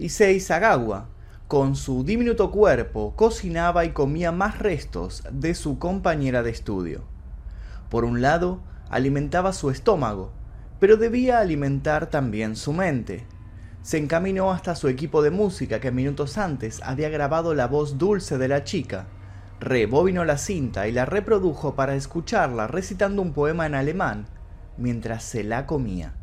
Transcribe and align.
Issei 0.00 0.40
Sagawa, 0.40 1.08
con 1.46 1.76
su 1.76 2.04
diminuto 2.04 2.50
cuerpo, 2.50 3.14
cocinaba 3.16 3.84
y 3.84 3.90
comía 3.90 4.32
más 4.32 4.58
restos 4.58 5.22
de 5.30 5.54
su 5.54 5.78
compañera 5.78 6.42
de 6.42 6.48
estudio. 6.48 7.02
Por 7.90 8.06
un 8.06 8.22
lado, 8.22 8.60
alimentaba 8.88 9.52
su 9.52 9.68
estómago, 9.68 10.32
pero 10.78 10.96
debía 10.96 11.40
alimentar 11.40 12.06
también 12.08 12.56
su 12.56 12.72
mente. 12.72 13.26
Se 13.82 13.98
encaminó 13.98 14.52
hasta 14.52 14.74
su 14.74 14.88
equipo 14.88 15.20
de 15.20 15.32
música 15.32 15.80
que 15.80 15.90
minutos 15.90 16.38
antes 16.38 16.80
había 16.82 17.10
grabado 17.10 17.52
la 17.52 17.66
voz 17.66 17.98
dulce 17.98 18.38
de 18.38 18.48
la 18.48 18.64
chica. 18.64 19.06
Rebobinó 19.60 20.24
la 20.24 20.38
cinta 20.38 20.88
y 20.88 20.92
la 20.92 21.04
reprodujo 21.04 21.74
para 21.74 21.94
escucharla 21.94 22.68
recitando 22.68 23.20
un 23.20 23.34
poema 23.34 23.66
en 23.66 23.74
alemán 23.74 24.24
mientras 24.78 25.24
se 25.24 25.44
la 25.44 25.66
comía. 25.66 26.14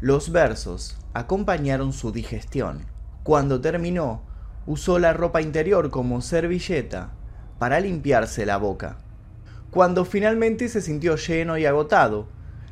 Los 0.00 0.32
versos 0.32 0.98
acompañaron 1.14 1.92
su 1.92 2.12
digestión. 2.12 2.86
Cuando 3.22 3.60
terminó, 3.60 4.22
usó 4.66 4.98
la 4.98 5.12
ropa 5.12 5.40
interior 5.40 5.90
como 5.90 6.20
servilleta 6.20 7.12
para 7.58 7.80
limpiarse 7.80 8.44
la 8.44 8.56
boca. 8.56 8.98
Cuando 9.70 10.04
finalmente 10.04 10.68
se 10.68 10.80
sintió 10.80 11.16
lleno 11.16 11.58
y 11.58 11.66
agotado, 11.66 12.28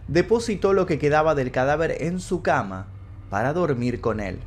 depositó 0.08 0.72
lo 0.72 0.86
que 0.86 0.98
quedaba 0.98 1.34
del 1.34 1.50
cadáver 1.50 2.02
en 2.02 2.20
su 2.20 2.42
cama 2.42 2.86
para 3.30 3.52
dormir 3.52 4.00
con 4.00 4.20
él. 4.20 4.40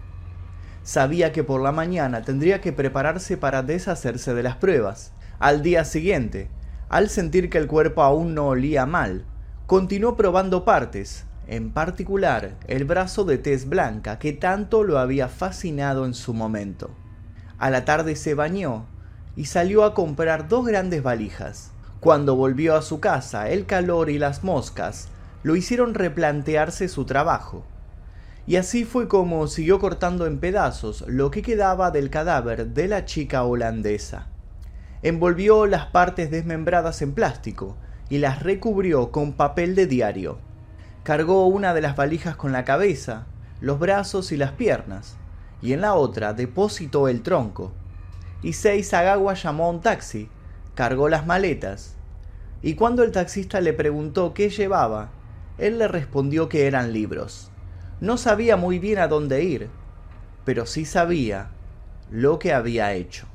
Sabía 0.83 1.31
que 1.31 1.43
por 1.43 1.61
la 1.61 1.71
mañana 1.71 2.21
tendría 2.21 2.61
que 2.61 2.71
prepararse 2.71 3.37
para 3.37 3.63
deshacerse 3.63 4.33
de 4.35 4.43
las 4.43 4.57
pruebas. 4.57 5.13
Al 5.39 5.63
día 5.63 5.83
siguiente, 5.85 6.49
al 6.89 7.09
sentir 7.09 7.49
que 7.49 7.57
el 7.57 7.67
cuerpo 7.67 8.03
aún 8.03 8.35
no 8.35 8.47
olía 8.47 8.85
mal, 8.85 9.25
continuó 9.65 10.15
probando 10.15 10.63
partes, 10.63 11.24
en 11.47 11.71
particular 11.71 12.55
el 12.67 12.85
brazo 12.85 13.23
de 13.23 13.37
tez 13.37 13.67
blanca 13.67 14.19
que 14.19 14.33
tanto 14.33 14.83
lo 14.83 14.99
había 14.99 15.27
fascinado 15.27 16.05
en 16.05 16.13
su 16.13 16.33
momento. 16.33 16.91
A 17.57 17.69
la 17.69 17.85
tarde 17.85 18.15
se 18.15 18.33
bañó 18.33 18.85
y 19.35 19.45
salió 19.45 19.83
a 19.83 19.93
comprar 19.93 20.47
dos 20.47 20.65
grandes 20.65 21.03
valijas. 21.03 21.71
Cuando 21.99 22.35
volvió 22.35 22.75
a 22.75 22.81
su 22.81 22.99
casa, 22.99 23.49
el 23.49 23.65
calor 23.65 24.09
y 24.09 24.19
las 24.19 24.43
moscas 24.43 25.09
lo 25.43 25.55
hicieron 25.55 25.93
replantearse 25.93 26.87
su 26.87 27.05
trabajo. 27.05 27.65
Y 28.47 28.57
así 28.57 28.85
fue 28.85 29.07
como 29.07 29.47
siguió 29.47 29.79
cortando 29.79 30.27
en 30.27 30.39
pedazos 30.39 31.03
lo 31.07 31.31
que 31.31 31.41
quedaba 31.41 31.91
del 31.91 32.09
cadáver 32.09 32.67
de 32.67 32.87
la 32.87 33.05
chica 33.05 33.43
holandesa. 33.43 34.27
Envolvió 35.01 35.65
las 35.65 35.87
partes 35.87 36.29
desmembradas 36.31 37.01
en 37.01 37.13
plástico 37.13 37.75
y 38.09 38.19
las 38.19 38.43
recubrió 38.43 39.11
con 39.11 39.33
papel 39.33 39.75
de 39.75 39.87
diario. 39.87 40.37
Cargó 41.05 41.45
una 41.45 41.75
de 41.75 41.81
las 41.81 41.95
valijas 41.95 42.35
con 42.35 42.51
la 42.51 42.65
cabeza, 42.65 43.27
los 43.61 43.77
brazos 43.77 44.31
y 44.31 44.37
las 44.37 44.53
piernas, 44.53 45.17
y 45.61 45.73
en 45.73 45.81
la 45.81 45.93
otra 45.93 46.33
depositó 46.33 47.07
el 47.09 47.21
tronco. 47.21 47.73
Issei 48.41 48.81
Sagawa 48.81 49.35
llamó 49.35 49.65
a 49.65 49.69
un 49.69 49.81
taxi, 49.81 50.29
cargó 50.73 51.07
las 51.07 51.27
maletas, 51.27 51.93
y 52.63 52.73
cuando 52.73 53.03
el 53.03 53.11
taxista 53.11 53.61
le 53.61 53.73
preguntó 53.73 54.33
qué 54.33 54.49
llevaba, 54.49 55.11
él 55.59 55.77
le 55.77 55.87
respondió 55.87 56.49
que 56.49 56.65
eran 56.65 56.91
libros. 56.91 57.51
No 58.01 58.17
sabía 58.17 58.57
muy 58.57 58.79
bien 58.79 58.97
a 58.97 59.07
dónde 59.07 59.43
ir, 59.43 59.69
pero 60.43 60.65
sí 60.65 60.85
sabía 60.85 61.51
lo 62.09 62.39
que 62.39 62.51
había 62.51 62.93
hecho. 62.93 63.27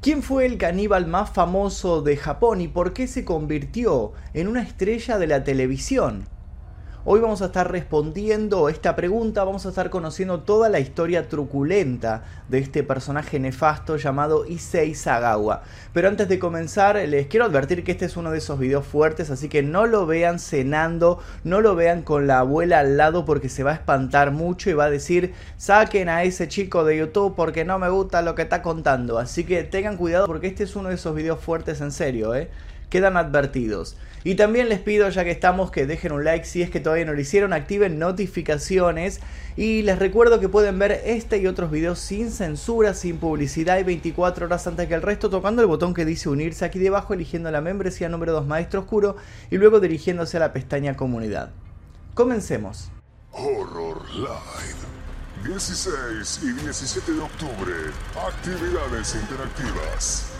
¿Quién 0.00 0.22
fue 0.22 0.46
el 0.46 0.56
caníbal 0.56 1.06
más 1.06 1.28
famoso 1.28 2.00
de 2.00 2.16
Japón 2.16 2.62
y 2.62 2.68
por 2.68 2.94
qué 2.94 3.06
se 3.06 3.26
convirtió 3.26 4.14
en 4.32 4.48
una 4.48 4.62
estrella 4.62 5.18
de 5.18 5.26
la 5.26 5.44
televisión? 5.44 6.32
Hoy 7.06 7.20
vamos 7.20 7.42
a 7.42 7.46
estar 7.46 7.70
respondiendo 7.70 8.70
esta 8.70 8.96
pregunta, 8.96 9.44
vamos 9.44 9.66
a 9.66 9.68
estar 9.68 9.90
conociendo 9.90 10.40
toda 10.40 10.70
la 10.70 10.80
historia 10.80 11.28
truculenta 11.28 12.24
de 12.48 12.60
este 12.60 12.82
personaje 12.82 13.38
nefasto 13.38 13.98
llamado 13.98 14.46
Issei 14.46 14.94
Sagawa. 14.94 15.64
Pero 15.92 16.08
antes 16.08 16.30
de 16.30 16.38
comenzar, 16.38 16.96
les 16.96 17.26
quiero 17.26 17.44
advertir 17.44 17.84
que 17.84 17.92
este 17.92 18.06
es 18.06 18.16
uno 18.16 18.30
de 18.30 18.38
esos 18.38 18.58
videos 18.58 18.86
fuertes, 18.86 19.28
así 19.28 19.50
que 19.50 19.62
no 19.62 19.84
lo 19.84 20.06
vean 20.06 20.38
cenando, 20.38 21.18
no 21.44 21.60
lo 21.60 21.74
vean 21.74 22.00
con 22.00 22.26
la 22.26 22.38
abuela 22.38 22.78
al 22.78 22.96
lado 22.96 23.26
porque 23.26 23.50
se 23.50 23.64
va 23.64 23.72
a 23.72 23.74
espantar 23.74 24.30
mucho 24.30 24.70
y 24.70 24.72
va 24.72 24.86
a 24.86 24.90
decir, 24.90 25.34
saquen 25.58 26.08
a 26.08 26.22
ese 26.22 26.48
chico 26.48 26.84
de 26.84 26.96
YouTube 26.96 27.34
porque 27.36 27.66
no 27.66 27.78
me 27.78 27.90
gusta 27.90 28.22
lo 28.22 28.34
que 28.34 28.40
está 28.40 28.62
contando. 28.62 29.18
Así 29.18 29.44
que 29.44 29.62
tengan 29.62 29.98
cuidado 29.98 30.26
porque 30.26 30.46
este 30.46 30.64
es 30.64 30.74
uno 30.74 30.88
de 30.88 30.94
esos 30.94 31.14
videos 31.14 31.38
fuertes 31.38 31.82
en 31.82 31.92
serio, 31.92 32.34
¿eh? 32.34 32.48
Quedan 32.88 33.18
advertidos. 33.18 33.94
Y 34.26 34.36
también 34.36 34.70
les 34.70 34.80
pido, 34.80 35.08
ya 35.10 35.22
que 35.22 35.30
estamos, 35.30 35.70
que 35.70 35.86
dejen 35.86 36.12
un 36.12 36.24
like 36.24 36.46
si 36.46 36.62
es 36.62 36.70
que 36.70 36.80
todavía 36.80 37.04
no 37.04 37.12
lo 37.12 37.20
hicieron, 37.20 37.52
activen 37.52 37.98
notificaciones 37.98 39.20
y 39.54 39.82
les 39.82 39.98
recuerdo 39.98 40.40
que 40.40 40.48
pueden 40.48 40.78
ver 40.78 41.02
este 41.04 41.36
y 41.36 41.46
otros 41.46 41.70
videos 41.70 41.98
sin 41.98 42.30
censura, 42.30 42.94
sin 42.94 43.18
publicidad 43.18 43.78
y 43.78 43.82
24 43.82 44.46
horas 44.46 44.66
antes 44.66 44.88
que 44.88 44.94
el 44.94 45.02
resto, 45.02 45.28
tocando 45.28 45.60
el 45.60 45.68
botón 45.68 45.92
que 45.92 46.06
dice 46.06 46.30
unirse 46.30 46.64
aquí 46.64 46.78
debajo, 46.78 47.12
eligiendo 47.12 47.50
la 47.50 47.60
membresía 47.60 48.08
número 48.08 48.32
2 48.32 48.46
Maestro 48.46 48.80
Oscuro 48.80 49.16
y 49.50 49.58
luego 49.58 49.78
dirigiéndose 49.78 50.38
a 50.38 50.40
la 50.40 50.52
pestaña 50.54 50.96
Comunidad. 50.96 51.50
Comencemos. 52.14 52.90
Horror 53.30 54.02
Live. 54.14 54.94
16 55.46 56.40
y 56.44 56.52
17 56.62 57.12
de 57.12 57.20
octubre. 57.20 57.74
Actividades 58.16 59.14
interactivas. 59.14 60.32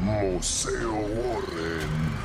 Museo 0.00 0.92
Warren. 0.92 2.16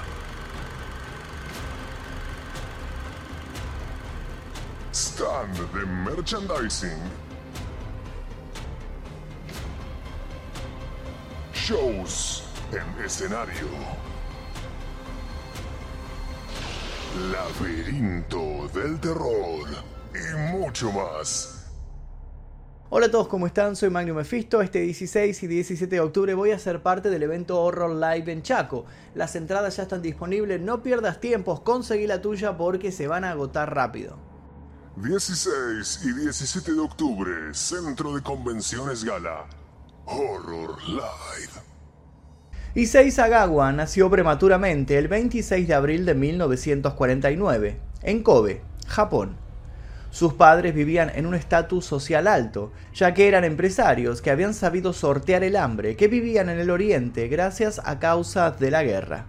Stand 4.92 5.56
de 5.74 5.86
merchandising. 5.86 7.00
Shows 11.54 12.44
en 12.72 13.06
escenario. 13.06 13.70
Laberinto 17.32 18.68
del 18.74 19.00
terror 19.00 19.68
y 20.14 20.36
mucho 20.54 20.92
más. 20.92 21.61
Hola 22.94 23.06
a 23.06 23.10
todos, 23.12 23.30
¿cómo 23.30 23.48
están? 23.48 23.78
Soy 23.78 23.90
Magnum 23.90 24.18
Mephisto. 24.18 24.62
Este 24.62 24.82
16 24.82 25.44
y 25.44 25.48
17 25.48 25.96
de 25.96 26.02
octubre 26.02 26.34
voy 26.34 26.52
a 26.52 26.60
ser 26.60 26.84
parte 26.84 27.10
del 27.10 27.24
evento 27.24 27.58
Horror 27.62 27.96
Live 27.96 28.30
en 28.30 28.42
Chaco. 28.42 28.84
Las 29.16 29.38
entradas 29.38 29.78
ya 29.78 29.84
están 29.84 30.02
disponibles, 30.02 30.60
no 30.60 30.84
pierdas 30.84 31.22
tiempos, 31.22 31.62
conseguí 31.62 32.06
la 32.06 32.22
tuya 32.22 32.58
porque 32.58 32.92
se 32.92 33.08
van 33.08 33.24
a 33.24 33.32
agotar 33.32 33.74
rápido. 33.74 34.18
16 34.98 36.02
y 36.04 36.14
17 36.20 36.74
de 36.74 36.80
octubre, 36.82 37.54
Centro 37.54 38.14
de 38.14 38.22
Convenciones 38.22 39.06
Gala. 39.06 39.46
Horror 40.04 40.76
Live. 40.86 41.62
Issei 42.76 43.10
Sagawa 43.10 43.72
nació 43.72 44.10
prematuramente 44.10 44.98
el 44.98 45.08
26 45.08 45.66
de 45.66 45.74
abril 45.74 46.06
de 46.06 46.16
1949, 46.16 47.80
en 48.02 48.22
Kobe, 48.22 48.62
Japón. 48.86 49.38
Sus 50.12 50.34
padres 50.34 50.76
vivían 50.76 51.10
en 51.16 51.26
un 51.26 51.36
estatus 51.36 51.86
social 51.86 52.28
alto, 52.28 52.74
ya 52.94 53.14
que 53.14 53.30
eran 53.30 53.46
empresarios 53.46 54.22
que 54.22 54.30
habían 54.30 54.54
sabido 54.54 54.92
sortear 54.92 55.44
el 55.44 55.56
hambre 55.56 55.96
que 55.96 56.10
vivían 56.10 56.50
en 56.50 56.60
el 56.60 56.70
oriente 56.70 57.30
gracias 57.30 57.82
a 57.86 57.98
causas 58.00 58.60
de 58.60 58.72
la 58.72 58.84
guerra. 58.84 59.26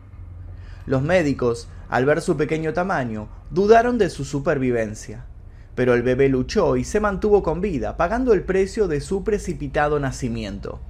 Los 0.84 1.02
médicos, 1.02 1.68
al 1.88 2.04
ver 2.04 2.20
su 2.20 2.36
pequeño 2.36 2.72
tamaño, 2.72 3.28
dudaron 3.50 3.96
de 3.96 4.10
su 4.10 4.24
supervivencia, 4.24 5.24
pero 5.76 5.94
el 5.94 6.02
bebé 6.02 6.28
luchó 6.28 6.76
y 6.76 6.82
se 6.82 6.98
mantuvo 6.98 7.44
con 7.44 7.60
vida, 7.60 7.96
pagando 7.96 8.32
el 8.32 8.42
precio 8.42 8.88
de 8.88 9.00
su 9.00 9.22
precipitado 9.22 10.00
nacimiento. 10.00 10.80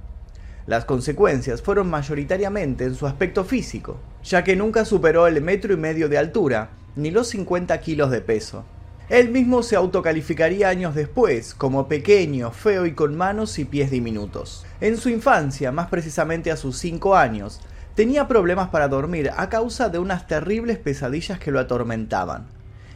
Las 0.65 0.85
consecuencias 0.85 1.61
fueron 1.61 1.87
mayoritariamente 1.91 2.85
en 2.85 2.95
su 2.95 3.05
aspecto 3.05 3.43
físico, 3.43 3.99
ya 4.23 4.43
que 4.43 4.55
nunca 4.55 4.85
superó 4.85 5.27
el 5.27 5.39
metro 5.41 5.71
y 5.71 5.77
medio 5.77 6.09
de 6.09 6.17
altura 6.17 6.71
ni 6.95 7.11
los 7.11 7.27
50 7.27 7.79
kilos 7.79 8.09
de 8.09 8.21
peso. 8.21 8.65
Él 9.09 9.29
mismo 9.29 9.63
se 9.63 9.75
autocalificaría 9.75 10.69
años 10.69 10.95
después 10.95 11.53
como 11.53 11.89
pequeño, 11.89 12.51
feo 12.51 12.85
y 12.85 12.93
con 12.93 13.17
manos 13.17 13.59
y 13.59 13.65
pies 13.65 13.91
diminutos. 13.91 14.65
En 14.79 14.95
su 14.95 15.09
infancia, 15.09 15.73
más 15.73 15.89
precisamente 15.89 16.51
a 16.51 16.57
sus 16.57 16.77
5 16.77 17.17
años, 17.17 17.59
tenía 17.95 18.29
problemas 18.29 18.69
para 18.69 18.87
dormir 18.87 19.31
a 19.35 19.49
causa 19.49 19.89
de 19.89 19.99
unas 19.99 20.25
terribles 20.25 20.77
pesadillas 20.77 21.37
que 21.37 21.51
lo 21.51 21.59
atormentaban. 21.59 22.47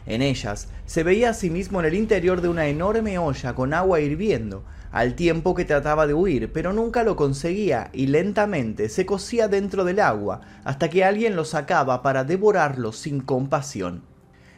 En 0.05 0.21
ellas 0.21 0.69
se 0.85 1.03
veía 1.03 1.31
a 1.31 1.33
sí 1.33 1.49
mismo 1.49 1.81
en 1.81 1.87
el 1.87 1.93
interior 1.93 2.39
de 2.39 2.47
una 2.47 2.67
enorme 2.67 3.17
olla 3.17 3.53
con 3.53 3.73
agua 3.73 3.99
hirviendo, 3.99 4.63
al 4.93 5.13
tiempo 5.13 5.55
que 5.55 5.65
trataba 5.65 6.07
de 6.07 6.13
huir, 6.13 6.53
pero 6.53 6.71
nunca 6.71 7.03
lo 7.03 7.17
conseguía 7.17 7.89
y 7.91 8.07
lentamente 8.07 8.87
se 8.87 9.05
cosía 9.05 9.49
dentro 9.49 9.83
del 9.83 9.99
agua 9.99 10.39
hasta 10.63 10.89
que 10.89 11.03
alguien 11.03 11.35
lo 11.35 11.43
sacaba 11.43 12.01
para 12.01 12.23
devorarlo 12.23 12.93
sin 12.93 13.19
compasión. 13.19 14.03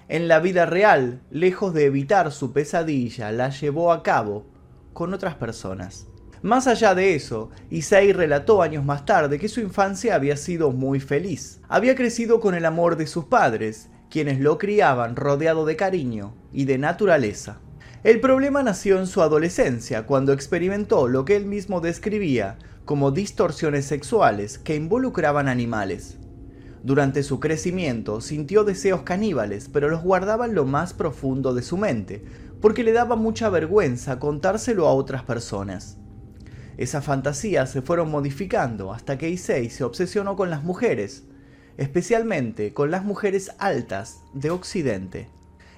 En 0.10 0.28
la 0.28 0.40
vida 0.40 0.66
real, 0.66 1.22
lejos 1.30 1.72
de 1.76 1.86
evitar 1.86 2.32
su 2.32 2.52
pesadilla, 2.52 3.32
la 3.32 3.52
llevó 3.52 3.92
a 3.94 4.02
cabo 4.02 4.48
con 4.92 5.14
otras 5.14 5.36
personas. 5.36 6.08
Más 6.42 6.66
allá 6.66 6.96
de 6.96 7.14
eso, 7.14 7.52
Isai 7.70 8.12
relató 8.12 8.64
años 8.64 8.84
más 8.84 9.06
tarde 9.06 9.38
que 9.38 9.48
su 9.48 9.60
infancia 9.60 10.16
había 10.16 10.36
sido 10.36 10.72
muy 10.72 11.00
feliz. 11.00 11.62
Había 11.70 11.94
crecido 11.94 12.40
con 12.40 12.56
el 12.56 12.66
amor 12.66 12.96
de 12.96 13.06
sus 13.06 13.26
padres, 13.26 13.92
quienes 14.10 14.40
lo 14.40 14.58
criaban 14.58 15.16
rodeado 15.16 15.64
de 15.68 15.76
cariño 15.76 16.34
y 16.52 16.66
de 16.66 16.80
naturaleza. 16.80 17.60
El 18.04 18.20
problema 18.20 18.64
nació 18.64 18.98
en 18.98 19.06
su 19.06 19.22
adolescencia, 19.22 20.08
cuando 20.08 20.34
experimentó 20.34 21.08
lo 21.08 21.24
que 21.24 21.36
él 21.36 21.46
mismo 21.46 21.82
describía 21.82 22.58
como 22.84 23.12
distorsiones 23.12 23.86
sexuales 23.86 24.58
que 24.58 24.74
involucraban 24.74 25.48
animales. 25.48 26.18
Durante 26.84 27.24
su 27.24 27.40
crecimiento 27.40 28.22
sintió 28.22 28.64
deseos 28.64 29.02
caníbales, 29.02 29.70
pero 29.72 29.90
los 29.90 30.02
guardaba 30.02 30.46
en 30.46 30.56
lo 30.56 30.66
más 30.66 30.94
profundo 30.94 31.54
de 31.54 31.62
su 31.62 31.78
mente, 31.78 32.24
porque 32.62 32.84
le 32.84 32.94
daba 32.94 33.16
mucha 33.16 33.50
vergüenza 33.50 34.20
contárselo 34.20 34.88
a 34.88 34.94
otras 34.94 35.24
personas. 35.24 35.98
Esas 36.78 37.04
fantasías 37.04 37.70
se 37.70 37.82
fueron 37.82 38.10
modificando 38.10 38.94
hasta 38.94 39.18
que 39.18 39.30
Issei 39.30 39.70
se 39.70 39.84
obsesionó 39.84 40.38
con 40.38 40.50
las 40.50 40.64
mujeres, 40.64 41.26
especialmente 41.76 42.74
con 42.74 42.92
las 42.92 43.04
mujeres 43.04 43.52
altas 43.60 44.22
de 44.34 44.50
Occidente. 44.50 45.28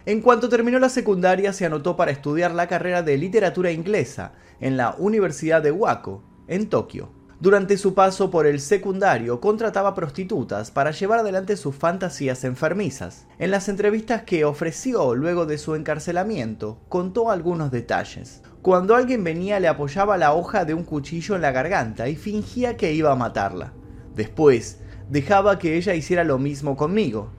En 0.06 0.22
cuanto 0.22 0.50
terminó 0.50 0.78
la 0.78 0.90
secundaria 0.90 1.54
se 1.54 1.66
anotó 1.66 1.96
para 1.96 2.12
estudiar 2.12 2.54
la 2.54 2.68
carrera 2.68 3.02
de 3.02 3.18
literatura 3.18 3.72
inglesa 3.72 4.34
en 4.60 4.78
la 4.78 4.96
Universidad 4.98 5.64
de 5.64 5.72
Wako, 5.72 6.24
en 6.48 6.70
Tokio. 6.70 7.10
Durante 7.42 7.76
su 7.80 7.96
paso 7.96 8.30
por 8.30 8.46
el 8.46 8.60
secundario 8.60 9.42
contrataba 9.42 9.96
prostitutas 9.96 10.70
para 10.70 10.92
llevar 10.92 11.18
adelante 11.18 11.58
sus 11.58 11.76
fantasías 11.76 12.44
enfermizas. 12.44 13.26
En 13.40 13.50
las 13.50 13.68
entrevistas 13.68 14.22
que 14.22 14.46
ofreció 14.46 15.16
luego 15.16 15.48
de 15.48 15.58
su 15.58 15.74
encarcelamiento, 15.74 16.78
contó 16.88 17.32
algunos 17.32 17.72
detalles. 17.72 18.44
Cuando 18.62 18.94
alguien 18.94 19.24
venía 19.24 19.60
le 19.60 19.68
apoyaba 19.68 20.20
la 20.20 20.36
hoja 20.36 20.66
de 20.66 20.76
un 20.76 20.84
cuchillo 20.84 21.36
en 21.36 21.42
la 21.42 21.52
garganta 21.52 22.08
y 22.10 22.16
fingía 22.16 22.78
que 22.78 22.94
iba 22.94 23.12
a 23.12 23.16
matarla. 23.16 23.74
Después, 24.16 24.78
dejaba 25.10 25.58
que 25.58 25.78
ella 25.78 25.96
hiciera 25.96 26.24
lo 26.24 26.38
mismo 26.38 26.78
conmigo, 26.78 27.32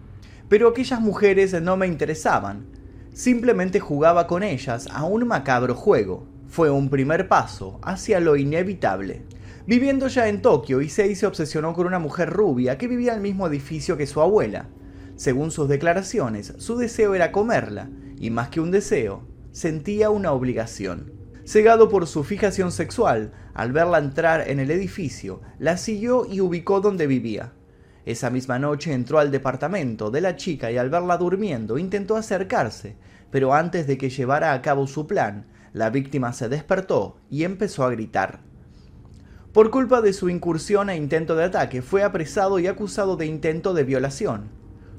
pero 0.48 0.70
aquellas 0.70 1.00
mujeres 1.00 1.52
no 1.62 1.76
me 1.76 1.86
interesaban. 1.86 2.66
Simplemente 3.12 3.78
jugaba 3.78 4.26
con 4.26 4.42
ellas 4.42 4.88
a 4.92 5.04
un 5.04 5.28
macabro 5.28 5.76
juego. 5.76 6.26
Fue 6.48 6.70
un 6.70 6.90
primer 6.90 7.28
paso 7.28 7.78
hacia 7.84 8.18
lo 8.18 8.34
inevitable. 8.34 9.22
Viviendo 9.64 10.08
ya 10.08 10.28
en 10.28 10.42
Tokio, 10.42 10.80
Issei 10.80 11.14
se 11.14 11.26
obsesionó 11.26 11.72
con 11.72 11.86
una 11.86 12.00
mujer 12.00 12.30
rubia 12.30 12.78
que 12.78 12.88
vivía 12.88 13.12
en 13.12 13.18
el 13.18 13.22
mismo 13.22 13.46
edificio 13.46 13.96
que 13.96 14.08
su 14.08 14.20
abuela. 14.20 14.66
Según 15.14 15.52
sus 15.52 15.68
declaraciones, 15.68 16.54
su 16.58 16.76
deseo 16.76 17.14
era 17.14 17.30
comerla, 17.30 17.88
y 18.18 18.30
más 18.30 18.48
que 18.48 18.60
un 18.60 18.72
deseo, 18.72 19.22
sentía 19.52 20.10
una 20.10 20.32
obligación. 20.32 21.12
Cegado 21.44 21.88
por 21.88 22.08
su 22.08 22.24
fijación 22.24 22.72
sexual, 22.72 23.32
al 23.54 23.70
verla 23.70 23.98
entrar 23.98 24.48
en 24.48 24.58
el 24.58 24.70
edificio, 24.72 25.42
la 25.60 25.76
siguió 25.76 26.26
y 26.26 26.40
ubicó 26.40 26.80
donde 26.80 27.06
vivía. 27.06 27.52
Esa 28.04 28.30
misma 28.30 28.58
noche 28.58 28.92
entró 28.92 29.20
al 29.20 29.30
departamento 29.30 30.10
de 30.10 30.22
la 30.22 30.34
chica 30.34 30.72
y 30.72 30.78
al 30.78 30.90
verla 30.90 31.18
durmiendo 31.18 31.78
intentó 31.78 32.16
acercarse, 32.16 32.96
pero 33.30 33.54
antes 33.54 33.86
de 33.86 33.96
que 33.96 34.10
llevara 34.10 34.54
a 34.54 34.62
cabo 34.62 34.88
su 34.88 35.06
plan, 35.06 35.46
la 35.72 35.90
víctima 35.90 36.32
se 36.32 36.48
despertó 36.48 37.16
y 37.30 37.44
empezó 37.44 37.84
a 37.84 37.90
gritar. 37.90 38.51
Por 39.52 39.70
culpa 39.70 40.00
de 40.00 40.14
su 40.14 40.30
incursión 40.30 40.88
e 40.88 40.96
intento 40.96 41.36
de 41.36 41.44
ataque, 41.44 41.82
fue 41.82 42.02
apresado 42.02 42.58
y 42.58 42.68
acusado 42.68 43.16
de 43.16 43.26
intento 43.26 43.74
de 43.74 43.84
violación. 43.84 44.48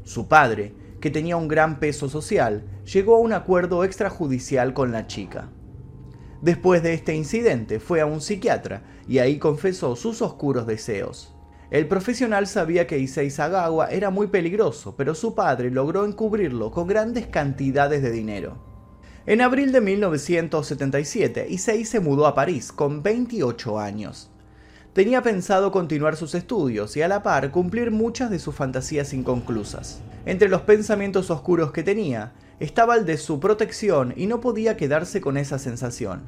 Su 0.04 0.28
padre, 0.28 0.76
que 1.02 1.10
tenía 1.10 1.38
un 1.38 1.48
gran 1.48 1.80
peso 1.80 2.08
social, 2.08 2.64
llegó 2.86 3.16
a 3.16 3.20
un 3.20 3.34
acuerdo 3.34 3.84
extrajudicial 3.84 4.76
con 4.76 4.92
la 4.92 5.08
chica. 5.08 5.50
Después 6.44 6.84
de 6.84 6.94
este 6.94 7.16
incidente, 7.16 7.80
fue 7.80 8.00
a 8.02 8.06
un 8.06 8.22
psiquiatra 8.22 8.84
y 9.08 9.18
ahí 9.18 9.40
confesó 9.40 9.96
sus 9.96 10.22
oscuros 10.22 10.68
deseos. 10.68 11.34
El 11.72 11.88
profesional 11.88 12.46
sabía 12.46 12.86
que 12.86 13.00
Issei 13.00 13.32
Sagawa 13.32 13.88
era 13.88 14.12
muy 14.12 14.28
peligroso, 14.28 14.96
pero 14.96 15.16
su 15.16 15.34
padre 15.34 15.72
logró 15.72 16.06
encubrirlo 16.06 16.70
con 16.70 16.86
grandes 16.86 17.26
cantidades 17.26 18.04
de 18.04 18.12
dinero. 18.12 18.60
En 19.26 19.42
abril 19.42 19.72
de 19.72 19.82
1977, 19.82 21.48
Issei 21.50 21.86
se 21.86 22.00
mudó 22.00 22.28
a 22.28 22.36
París 22.36 22.72
con 22.72 23.02
28 23.02 23.80
años. 23.80 24.30
Tenía 24.94 25.24
pensado 25.24 25.72
continuar 25.72 26.16
sus 26.16 26.36
estudios 26.36 26.96
y 26.96 27.02
a 27.02 27.08
la 27.08 27.24
par 27.24 27.50
cumplir 27.50 27.90
muchas 27.90 28.30
de 28.30 28.38
sus 28.38 28.54
fantasías 28.54 29.12
inconclusas. 29.16 30.02
Entre 30.28 30.50
los 30.50 30.62
pensamientos 30.62 31.32
oscuros 31.32 31.72
que 31.72 31.82
tenía 31.82 32.34
estaba 32.60 32.96
el 32.96 33.04
de 33.04 33.18
su 33.18 33.40
protección 33.40 34.14
y 34.16 34.28
no 34.28 34.40
podía 34.40 34.78
quedarse 34.78 35.20
con 35.20 35.38
esa 35.38 35.58
sensación. 35.58 36.22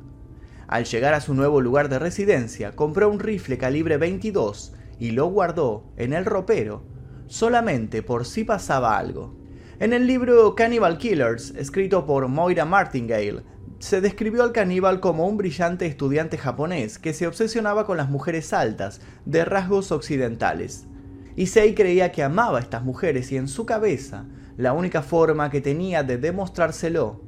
Al 0.67 0.85
llegar 0.85 1.13
a 1.13 1.21
su 1.21 1.35
nuevo 1.35 1.61
lugar 1.61 1.89
de 1.89 1.99
residencia, 1.99 2.75
compró 2.75 3.07
un 3.07 3.19
rifle 3.19 3.59
calibre 3.59 3.97
22 3.97 4.73
y 4.99 5.11
lo 5.11 5.27
guardó 5.27 5.83
en 5.95 6.13
el 6.13 6.25
ropero 6.25 6.81
solamente 7.27 8.01
por 8.01 8.25
si 8.25 8.45
pasaba 8.45 8.97
algo. 8.97 9.35
En 9.79 9.93
el 9.93 10.07
libro 10.07 10.55
Cannibal 10.55 10.97
Killers, 10.97 11.51
escrito 11.51 12.07
por 12.07 12.27
Moira 12.29 12.65
Martingale, 12.65 13.43
se 13.85 14.01
describió 14.01 14.41
al 14.41 14.51
caníbal 14.51 14.99
como 14.99 15.27
un 15.27 15.37
brillante 15.37 15.85
estudiante 15.85 16.39
japonés 16.39 16.97
que 16.97 17.13
se 17.13 17.27
obsesionaba 17.27 17.85
con 17.85 17.97
las 17.97 18.09
mujeres 18.09 18.51
altas, 18.51 18.99
de 19.25 19.45
rasgos 19.45 19.91
occidentales. 19.91 20.87
Issei 21.35 21.75
creía 21.75 22.11
que 22.11 22.23
amaba 22.23 22.57
a 22.57 22.61
estas 22.61 22.83
mujeres 22.83 23.31
y 23.31 23.37
en 23.37 23.47
su 23.47 23.67
cabeza 23.67 24.25
la 24.57 24.73
única 24.73 25.03
forma 25.03 25.51
que 25.51 25.61
tenía 25.61 26.01
de 26.01 26.17
demostrárselo 26.17 27.21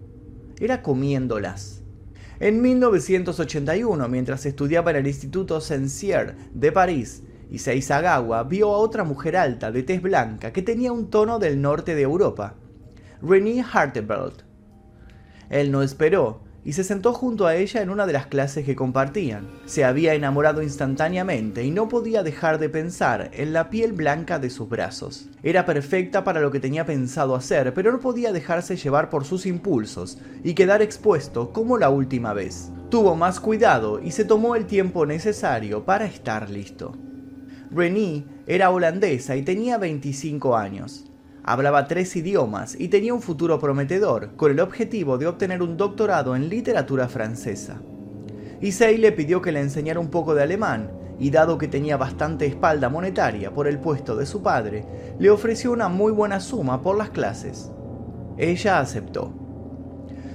era 0.60 0.82
comiéndolas. 0.82 1.84
En 2.40 2.60
1981, 2.64 4.08
mientras 4.08 4.48
estudiaba 4.48 4.90
en 4.90 4.98
el 4.98 5.08
Instituto 5.08 5.62
Sensier 5.62 6.36
de 6.56 6.72
París, 6.72 7.22
y 7.52 7.60
Seisagawa 7.60 8.42
vio 8.46 8.74
a 8.74 8.80
otra 8.80 9.04
mujer 9.04 9.38
alta 9.38 9.72
de 9.72 9.84
tez 9.84 10.02
blanca 10.02 10.52
que 10.52 10.64
tenía 10.64 10.92
un 10.92 11.12
tono 11.12 11.38
del 11.38 11.62
norte 11.62 11.94
de 11.94 12.02
Europa, 12.02 12.56
Renée 13.22 13.64
Harteveld. 13.72 14.44
Él 15.52 15.72
no 15.72 15.84
esperó 15.84 16.47
y 16.68 16.74
se 16.74 16.84
sentó 16.84 17.14
junto 17.14 17.48
a 17.48 17.56
ella 17.56 17.82
en 17.82 17.90
una 17.90 18.06
de 18.06 18.12
las 18.12 18.28
clases 18.28 18.66
que 18.66 18.76
compartían. 18.76 19.48
Se 19.66 19.86
había 19.86 20.16
enamorado 20.16 20.62
instantáneamente 20.62 21.64
y 21.64 21.72
no 21.72 21.88
podía 21.88 22.24
dejar 22.24 22.60
de 22.60 22.68
pensar 22.68 23.32
en 23.32 23.54
la 23.54 23.70
piel 23.70 23.94
blanca 23.94 24.38
de 24.38 24.50
sus 24.50 24.68
brazos. 24.68 25.30
Era 25.44 25.66
perfecta 25.66 26.26
para 26.26 26.42
lo 26.42 26.52
que 26.52 26.60
tenía 26.60 26.86
pensado 26.86 27.36
hacer, 27.36 27.74
pero 27.74 27.94
no 27.94 28.02
podía 28.02 28.34
dejarse 28.34 28.76
llevar 28.76 29.10
por 29.10 29.24
sus 29.24 29.46
impulsos 29.46 30.18
y 30.44 30.56
quedar 30.56 30.82
expuesto 30.82 31.54
como 31.54 31.78
la 31.78 31.90
última 31.90 32.34
vez. 32.34 32.70
Tuvo 32.90 33.16
más 33.16 33.40
cuidado 33.40 34.02
y 34.04 34.12
se 34.12 34.26
tomó 34.26 34.58
el 34.58 34.66
tiempo 34.66 35.06
necesario 35.06 35.86
para 35.86 36.06
estar 36.06 36.50
listo. 36.50 36.98
Renée 37.72 38.26
era 38.46 38.72
holandesa 38.72 39.38
y 39.38 39.44
tenía 39.44 39.78
25 39.78 40.58
años. 40.58 41.07
Hablaba 41.50 41.88
tres 41.88 42.14
idiomas 42.18 42.76
y 42.78 42.90
tenía 42.90 43.14
un 43.14 43.22
futuro 43.22 43.58
prometedor, 43.58 44.36
con 44.36 44.52
el 44.52 44.60
objetivo 44.60 45.18
de 45.18 45.28
obtener 45.28 45.62
un 45.62 45.78
doctorado 45.78 46.36
en 46.36 46.50
literatura 46.50 47.08
francesa. 47.08 47.78
Issei 48.60 48.98
le 48.98 49.14
pidió 49.14 49.42
que 49.42 49.54
le 49.54 49.62
enseñara 49.62 50.02
un 50.02 50.10
poco 50.10 50.36
de 50.36 50.44
alemán, 50.44 50.92
y 51.18 51.30
dado 51.30 51.58
que 51.58 51.70
tenía 51.70 51.96
bastante 51.96 52.46
espalda 52.48 52.90
monetaria 52.90 53.54
por 53.54 53.70
el 53.70 53.80
puesto 53.80 54.18
de 54.18 54.26
su 54.26 54.44
padre, 54.44 54.84
le 55.20 55.30
ofreció 55.30 55.72
una 55.72 55.88
muy 55.88 56.12
buena 56.12 56.42
suma 56.42 56.82
por 56.82 56.98
las 56.98 57.12
clases. 57.12 57.72
Ella 58.38 58.82
aceptó. 58.82 59.32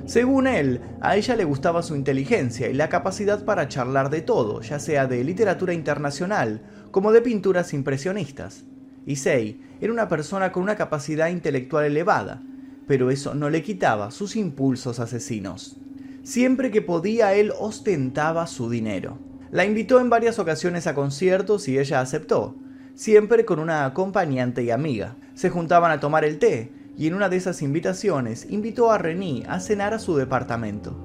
Según 0.06 0.46
él, 0.46 0.80
a 1.02 1.16
ella 1.16 1.36
le 1.36 1.44
gustaba 1.44 1.82
su 1.82 1.94
inteligencia 1.94 2.70
y 2.70 2.72
la 2.72 2.88
capacidad 2.88 3.44
para 3.44 3.68
charlar 3.68 4.08
de 4.08 4.22
todo, 4.22 4.62
ya 4.62 4.78
sea 4.78 5.06
de 5.06 5.22
literatura 5.22 5.74
internacional 5.74 6.62
como 6.90 7.12
de 7.12 7.20
pinturas 7.20 7.74
impresionistas. 7.74 8.64
Issei 9.06 9.60
era 9.80 9.92
una 9.92 10.08
persona 10.08 10.52
con 10.52 10.62
una 10.62 10.76
capacidad 10.76 11.28
intelectual 11.28 11.84
elevada, 11.84 12.42
pero 12.86 13.10
eso 13.10 13.34
no 13.34 13.50
le 13.50 13.62
quitaba 13.62 14.10
sus 14.10 14.36
impulsos 14.36 15.00
asesinos. 15.00 15.76
Siempre 16.22 16.70
que 16.70 16.82
podía 16.82 17.34
él 17.34 17.52
ostentaba 17.58 18.46
su 18.46 18.70
dinero. 18.70 19.18
La 19.50 19.64
invitó 19.64 20.00
en 20.00 20.08
varias 20.08 20.38
ocasiones 20.38 20.86
a 20.86 20.94
conciertos 20.94 21.68
y 21.68 21.78
ella 21.78 22.00
aceptó, 22.00 22.56
siempre 22.94 23.44
con 23.44 23.58
una 23.58 23.84
acompañante 23.84 24.62
y 24.62 24.70
amiga. 24.70 25.16
Se 25.34 25.50
juntaban 25.50 25.90
a 25.90 26.00
tomar 26.00 26.24
el 26.24 26.38
té 26.38 26.70
y 26.96 27.06
en 27.06 27.14
una 27.14 27.28
de 27.28 27.36
esas 27.36 27.62
invitaciones 27.62 28.46
invitó 28.50 28.92
a 28.92 28.98
René 28.98 29.42
a 29.48 29.58
cenar 29.60 29.94
a 29.94 29.98
su 29.98 30.16
departamento. 30.16 30.96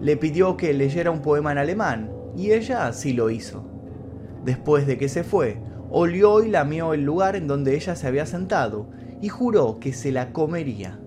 Le 0.00 0.16
pidió 0.16 0.56
que 0.56 0.72
leyera 0.74 1.10
un 1.10 1.22
poema 1.22 1.52
en 1.52 1.58
alemán 1.58 2.10
y 2.36 2.52
ella 2.52 2.86
así 2.86 3.12
lo 3.12 3.30
hizo. 3.30 3.64
Después 4.44 4.86
de 4.86 4.98
que 4.98 5.08
se 5.08 5.24
fue, 5.24 5.58
olió 5.90 6.42
y 6.42 6.48
lamió 6.48 6.94
el 6.94 7.04
lugar 7.04 7.36
en 7.36 7.46
donde 7.46 7.74
ella 7.74 7.96
se 7.96 8.06
había 8.06 8.26
sentado 8.26 8.88
y 9.20 9.28
juró 9.28 9.78
que 9.80 9.92
se 9.92 10.12
la 10.12 10.32
comería. 10.32 10.98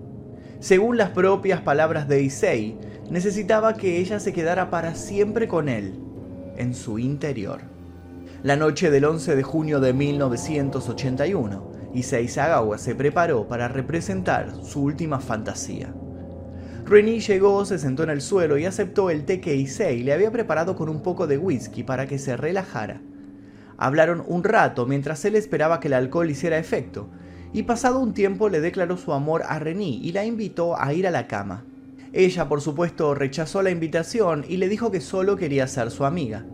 Según 0.60 0.96
las 0.96 1.10
propias 1.10 1.60
palabras 1.60 2.08
de 2.08 2.22
Issei, 2.22 2.76
necesitaba 3.10 3.74
que 3.74 3.98
ella 3.98 4.20
se 4.20 4.32
quedara 4.32 4.70
para 4.70 4.94
siempre 4.94 5.48
con 5.48 5.68
él, 5.68 5.94
en 6.56 6.74
su 6.74 6.98
interior. 6.98 7.60
La 8.42 8.56
noche 8.56 8.90
del 8.90 9.04
11 9.04 9.36
de 9.36 9.42
junio 9.42 9.80
de 9.80 9.92
1981, 9.92 11.72
Issei 11.94 12.28
Sagawa 12.28 12.78
se 12.78 12.94
preparó 12.94 13.48
para 13.48 13.68
representar 13.68 14.52
su 14.62 14.82
última 14.82 15.20
fantasía. 15.20 15.94
Rennie 16.84 17.20
llegó, 17.20 17.64
se 17.64 17.78
sentó 17.78 18.02
en 18.02 18.10
el 18.10 18.20
suelo 18.20 18.58
y 18.58 18.66
aceptó 18.66 19.08
el 19.08 19.24
té 19.24 19.40
que 19.40 19.56
Issei 19.56 20.02
le 20.02 20.12
había 20.12 20.30
preparado 20.30 20.76
con 20.76 20.88
un 20.90 21.02
poco 21.02 21.26
de 21.26 21.38
whisky 21.38 21.82
para 21.82 22.06
que 22.06 22.18
se 22.18 22.36
relajara. 22.36 23.00
Hablaron 23.78 24.24
un 24.26 24.44
rato 24.44 24.86
mientras 24.86 25.24
él 25.24 25.36
esperaba 25.36 25.80
que 25.80 25.88
el 25.88 25.94
alcohol 25.94 26.30
hiciera 26.30 26.58
efecto, 26.58 27.08
y 27.52 27.62
pasado 27.62 28.00
un 28.00 28.14
tiempo 28.14 28.48
le 28.48 28.60
declaró 28.60 28.96
su 28.96 29.12
amor 29.12 29.42
a 29.48 29.58
Rennie 29.58 30.00
y 30.02 30.12
la 30.12 30.24
invitó 30.24 30.78
a 30.80 30.92
ir 30.92 31.06
a 31.06 31.10
la 31.10 31.26
cama. 31.28 31.64
Ella, 32.12 32.48
por 32.48 32.60
supuesto, 32.60 33.14
rechazó 33.14 33.62
la 33.62 33.70
invitación 33.70 34.44
y 34.48 34.56
le 34.56 34.68
dijo 34.68 34.90
que 34.90 35.00
solo 35.00 35.36
quería 35.36 35.66
ser 35.66 35.90
su 35.90 36.04
amiga. 36.04 36.44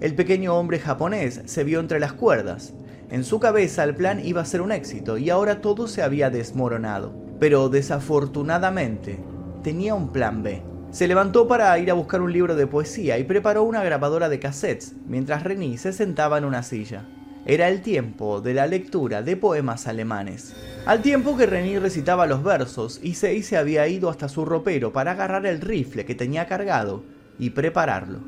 El 0.00 0.14
pequeño 0.14 0.54
hombre 0.56 0.78
japonés 0.78 1.42
se 1.46 1.64
vio 1.64 1.80
entre 1.80 1.98
las 1.98 2.12
cuerdas. 2.12 2.74
En 3.10 3.24
su 3.24 3.40
cabeza 3.40 3.82
el 3.82 3.96
plan 3.96 4.24
iba 4.24 4.42
a 4.42 4.44
ser 4.44 4.60
un 4.60 4.70
éxito 4.70 5.18
y 5.18 5.30
ahora 5.30 5.60
todo 5.60 5.88
se 5.88 6.02
había 6.02 6.30
desmoronado. 6.30 7.12
Pero 7.40 7.68
desafortunadamente, 7.68 9.18
tenía 9.62 9.94
un 9.94 10.10
plan 10.12 10.42
B. 10.42 10.62
Se 10.90 11.06
levantó 11.06 11.46
para 11.46 11.78
ir 11.78 11.90
a 11.90 11.94
buscar 11.94 12.22
un 12.22 12.32
libro 12.32 12.56
de 12.56 12.66
poesía 12.66 13.18
y 13.18 13.24
preparó 13.24 13.62
una 13.62 13.84
grabadora 13.84 14.30
de 14.30 14.40
cassettes 14.40 14.94
mientras 15.06 15.42
René 15.42 15.76
se 15.76 15.92
sentaba 15.92 16.38
en 16.38 16.46
una 16.46 16.62
silla. 16.62 17.04
Era 17.44 17.68
el 17.68 17.82
tiempo 17.82 18.40
de 18.40 18.54
la 18.54 18.66
lectura 18.66 19.22
de 19.22 19.36
poemas 19.36 19.86
alemanes. 19.86 20.54
Al 20.86 21.02
tiempo 21.02 21.36
que 21.36 21.44
René 21.44 21.78
recitaba 21.78 22.26
los 22.26 22.42
versos, 22.42 23.00
Issei 23.02 23.42
se 23.42 23.58
había 23.58 23.86
ido 23.86 24.08
hasta 24.08 24.30
su 24.30 24.46
ropero 24.46 24.90
para 24.90 25.12
agarrar 25.12 25.44
el 25.44 25.60
rifle 25.60 26.06
que 26.06 26.14
tenía 26.14 26.46
cargado 26.46 27.02
y 27.38 27.50
prepararlo. 27.50 28.20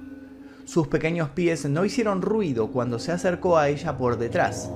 Sus 0.67 0.87
pequeños 0.87 1.31
pies 1.31 1.64
no 1.64 1.87
hicieron 1.87 2.21
ruido 2.21 2.69
cuando 2.69 2.99
se 2.99 3.11
acercó 3.11 3.57
a 3.57 3.71
ella 3.71 3.97
por 3.97 4.19
detrás. 4.19 4.71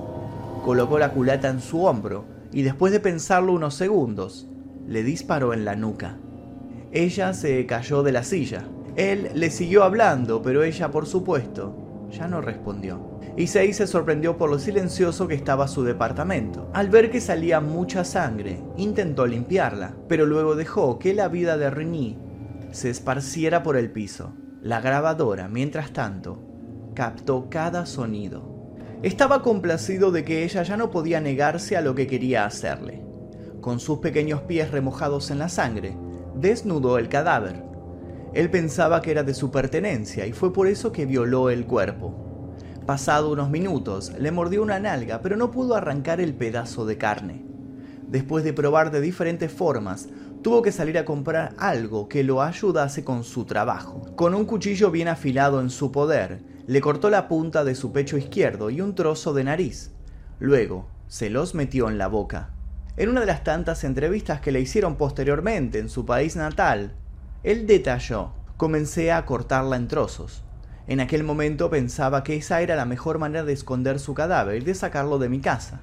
Colocó 0.63 0.97
la 0.97 1.11
culata 1.11 1.49
en 1.49 1.61
su 1.61 1.85
hombro 1.85 2.25
y 2.51 2.63
después 2.63 2.91
de 2.91 2.99
pensarlo 2.99 3.53
unos 3.53 3.75
segundos, 3.75 4.47
le 4.87 5.03
disparó 5.03 5.53
en 5.53 5.65
la 5.65 5.75
nuca. 5.75 6.17
Ella 6.95 7.33
se 7.33 7.65
cayó 7.65 8.03
de 8.03 8.13
la 8.13 8.23
silla. 8.23 8.63
Él 8.95 9.29
le 9.33 9.49
siguió 9.49 9.83
hablando, 9.83 10.41
pero 10.41 10.63
ella, 10.63 10.91
por 10.91 11.07
supuesto, 11.07 12.07
ya 12.09 12.29
no 12.29 12.39
respondió. 12.39 13.19
Issei 13.35 13.73
se 13.73 13.85
sorprendió 13.85 14.37
por 14.37 14.49
lo 14.49 14.59
silencioso 14.59 15.27
que 15.27 15.35
estaba 15.35 15.67
su 15.67 15.83
departamento. 15.83 16.69
Al 16.71 16.89
ver 16.89 17.11
que 17.11 17.19
salía 17.19 17.59
mucha 17.59 18.05
sangre, 18.05 18.61
intentó 18.77 19.27
limpiarla, 19.27 19.93
pero 20.07 20.25
luego 20.25 20.55
dejó 20.55 20.97
que 20.97 21.13
la 21.13 21.27
vida 21.27 21.57
de 21.57 21.69
René 21.69 22.17
se 22.71 22.91
esparciera 22.91 23.61
por 23.61 23.75
el 23.75 23.91
piso. 23.91 24.31
La 24.61 24.79
grabadora, 24.79 25.49
mientras 25.49 25.91
tanto, 25.91 26.39
captó 26.93 27.49
cada 27.49 27.85
sonido. 27.87 28.71
Estaba 29.03 29.41
complacido 29.41 30.13
de 30.13 30.23
que 30.23 30.45
ella 30.45 30.63
ya 30.63 30.77
no 30.77 30.91
podía 30.91 31.19
negarse 31.19 31.75
a 31.75 31.81
lo 31.81 31.93
que 31.93 32.07
quería 32.07 32.45
hacerle. 32.45 33.03
Con 33.59 33.81
sus 33.81 33.97
pequeños 33.97 34.43
pies 34.43 34.71
remojados 34.71 35.29
en 35.29 35.39
la 35.39 35.49
sangre, 35.49 35.97
desnudó 36.35 36.97
el 36.97 37.09
cadáver. 37.09 37.63
Él 38.33 38.49
pensaba 38.49 39.01
que 39.01 39.11
era 39.11 39.23
de 39.23 39.33
su 39.33 39.51
pertenencia 39.51 40.27
y 40.27 40.33
fue 40.33 40.51
por 40.51 40.67
eso 40.67 40.91
que 40.91 41.05
violó 41.05 41.49
el 41.49 41.65
cuerpo. 41.65 42.13
Pasado 42.85 43.31
unos 43.31 43.49
minutos, 43.49 44.11
le 44.19 44.31
mordió 44.31 44.61
una 44.61 44.79
nalga, 44.79 45.21
pero 45.21 45.37
no 45.37 45.51
pudo 45.51 45.75
arrancar 45.75 46.21
el 46.21 46.35
pedazo 46.35 46.85
de 46.85 46.97
carne. 46.97 47.45
Después 48.07 48.43
de 48.43 48.53
probar 48.53 48.91
de 48.91 49.01
diferentes 49.01 49.51
formas, 49.51 50.09
tuvo 50.43 50.61
que 50.61 50.71
salir 50.71 50.97
a 50.97 51.05
comprar 51.05 51.55
algo 51.57 52.07
que 52.07 52.23
lo 52.23 52.43
ayudase 52.43 53.03
con 53.03 53.23
su 53.23 53.45
trabajo. 53.45 54.13
Con 54.15 54.35
un 54.35 54.45
cuchillo 54.45 54.91
bien 54.91 55.07
afilado 55.07 55.59
en 55.61 55.71
su 55.71 55.91
poder, 55.91 56.43
le 56.67 56.81
cortó 56.81 57.09
la 57.09 57.27
punta 57.27 57.63
de 57.63 57.73
su 57.73 57.91
pecho 57.91 58.17
izquierdo 58.17 58.69
y 58.69 58.81
un 58.81 58.93
trozo 58.93 59.33
de 59.33 59.43
nariz. 59.43 59.91
Luego, 60.39 60.87
se 61.07 61.29
los 61.29 61.55
metió 61.55 61.89
en 61.89 61.97
la 61.97 62.07
boca. 62.07 62.54
En 62.97 63.09
una 63.09 63.19
de 63.19 63.25
las 63.25 63.43
tantas 63.43 63.83
entrevistas 63.83 64.39
que 64.39 64.53
le 64.53 64.61
hicieron 64.61 64.95
posteriormente 64.95 65.79
en 65.79 65.89
su 65.89 66.05
país 66.05 66.37
natal, 66.37 66.93
él 67.43 67.67
detalló, 67.67 68.31
comencé 68.55 69.11
a 69.11 69.25
cortarla 69.25 69.75
en 69.75 69.89
trozos. 69.89 70.43
En 70.87 71.01
aquel 71.01 71.25
momento 71.25 71.69
pensaba 71.69 72.23
que 72.23 72.37
esa 72.37 72.61
era 72.61 72.77
la 72.77 72.85
mejor 72.85 73.17
manera 73.19 73.43
de 73.43 73.51
esconder 73.51 73.99
su 73.99 74.13
cadáver 74.13 74.61
y 74.61 74.65
de 74.65 74.75
sacarlo 74.75 75.19
de 75.19 75.27
mi 75.27 75.41
casa. 75.41 75.81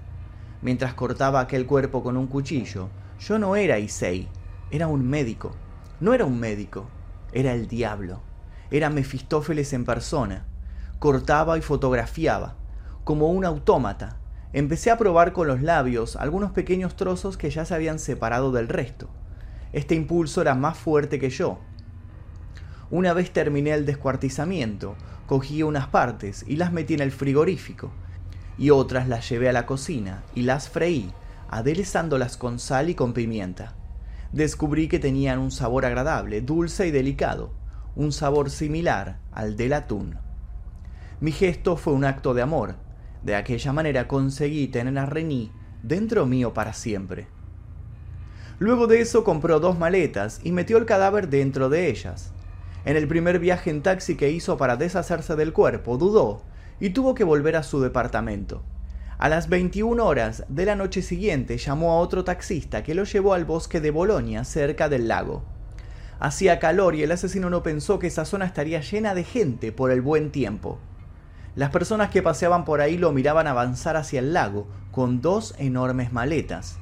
Mientras 0.63 0.95
cortaba 0.95 1.41
aquel 1.41 1.67
cuerpo 1.67 2.03
con 2.03 2.17
un 2.17 2.29
cuchillo, 2.29 2.89
yo 3.21 3.39
no 3.39 3.57
era 3.57 3.79
Issei, 3.79 4.29
era 4.71 4.87
un 4.87 5.07
médico. 5.07 5.53
No 6.01 6.15
era 6.15 6.25
un 6.25 6.41
médico, 6.41 6.89
era 7.35 7.53
el 7.53 7.69
diablo. 7.69 8.23
Era 8.71 8.89
Mefistófeles 8.89 9.75
en 9.75 9.85
persona. 9.85 10.47
Cortaba 10.99 11.59
y 11.59 11.61
fotografiaba, 11.61 12.57
como 13.05 13.29
un 13.29 13.45
autómata, 13.45 14.17
Empecé 14.55 14.91
a 14.91 14.99
probar 14.99 15.33
con 15.33 15.47
los 15.49 15.63
labios 15.63 16.17
algunos 16.17 16.53
pequeños 16.53 16.95
trozos 16.95 17.39
que 17.39 17.49
ya 17.49 17.65
se 17.65 17.75
habían 17.75 17.99
separado 17.99 18.53
del 18.53 18.69
resto. 18.69 19.09
Este 19.73 19.95
impulso 19.95 20.43
era 20.43 20.55
más 20.55 20.77
fuerte 20.77 21.19
que 21.19 21.31
yo. 21.31 21.59
Una 22.91 23.15
vez 23.15 23.33
terminé 23.33 23.71
el 23.73 23.87
descuartizamiento, 23.87 24.95
cogí 25.27 25.63
unas 25.63 25.87
partes 25.87 26.45
y 26.47 26.57
las 26.57 26.71
metí 26.71 26.93
en 26.93 27.01
el 27.01 27.13
frigorífico, 27.13 27.91
y 28.59 28.69
otras 28.69 29.09
las 29.09 29.27
llevé 29.31 29.49
a 29.49 29.53
la 29.55 29.65
cocina 29.65 30.23
y 30.35 30.43
las 30.43 30.69
freí, 30.69 31.11
aderezándolas 31.49 32.37
con 32.37 32.59
sal 32.59 32.91
y 32.91 32.95
con 32.95 33.15
pimienta. 33.15 33.75
Descubrí 34.33 34.89
que 34.89 34.99
tenían 34.99 35.39
un 35.39 35.51
sabor 35.51 35.87
agradable, 35.87 36.43
dulce 36.43 36.87
y 36.87 36.91
delicado, 36.91 37.55
un 37.97 38.13
sabor 38.13 38.51
similar 38.51 39.19
al 39.33 39.57
del 39.57 39.73
atún. 39.73 40.19
Mi 41.21 41.33
gesto 41.33 41.79
fue 41.79 41.95
un 41.95 42.05
acto 42.05 42.35
de 42.35 42.43
amor, 42.43 42.77
de 43.25 43.37
aquella 43.37 43.73
manera 43.73 44.09
conseguí 44.09 44.69
tener 44.69 44.99
a 44.99 45.07
Reni 45.07 45.53
dentro 45.83 46.27
mío 46.27 46.53
para 46.53 46.73
siempre. 46.73 47.27
Luego 48.59 48.87
de 48.87 49.01
eso 49.01 49.25
compró 49.25 49.59
dos 49.61 49.79
maletas 49.79 50.41
y 50.45 50.53
metió 50.53 50.79
el 50.79 50.87
cadáver 50.87 51.29
dentro 51.29 51.69
de 51.69 51.89
ellas. 51.89 52.33
En 52.85 52.97
el 52.97 53.09
primer 53.09 53.39
viaje 53.39 53.71
en 53.71 53.83
taxi 53.83 54.17
que 54.17 54.31
hizo 54.31 54.57
para 54.57 54.77
deshacerse 54.77 55.37
del 55.37 55.53
cuerpo, 55.53 55.99
dudó 55.99 56.43
y 56.81 56.91
tuvo 56.91 57.15
que 57.15 57.25
volver 57.25 57.57
a 57.57 57.63
su 57.63 57.81
departamento. 57.81 58.63
A 59.19 59.29
las 59.29 59.49
21 59.49 60.05
horas 60.05 60.45
de 60.49 60.65
la 60.65 60.75
noche 60.75 61.01
siguiente 61.01 61.57
llamó 61.59 61.93
a 61.93 61.99
otro 61.99 62.25
taxista 62.25 62.83
que 62.83 62.95
lo 62.95 63.05
llevó 63.05 63.35
al 63.35 63.45
bosque 63.45 63.81
de 63.81 63.93
Bolonia, 63.93 64.43
cerca 64.45 64.89
del 64.89 65.07
lago. 65.07 65.45
Hacía 66.19 66.59
calor 66.59 66.95
y 66.95 67.03
el 67.03 67.13
asesino 67.13 67.51
no 67.51 67.63
pensó 67.63 67.99
que 67.99 68.09
esa 68.09 68.25
zona 68.25 68.47
estaría 68.47 68.81
llena 68.81 69.15
de 69.15 69.25
gente 69.25 69.71
por 69.71 69.91
el 69.91 70.03
buen 70.03 70.31
tiempo. 70.31 70.79
Las 71.55 71.69
personas 71.69 72.09
que 72.09 72.23
paseaban 72.23 72.65
por 72.65 72.81
ahí 72.81 72.97
lo 72.97 73.13
miraban 73.13 73.47
avanzar 73.47 73.97
hacia 73.97 74.21
el 74.21 74.33
lago 74.33 74.67
con 74.91 75.21
dos 75.21 75.55
enormes 75.59 76.11
maletas. 76.11 76.79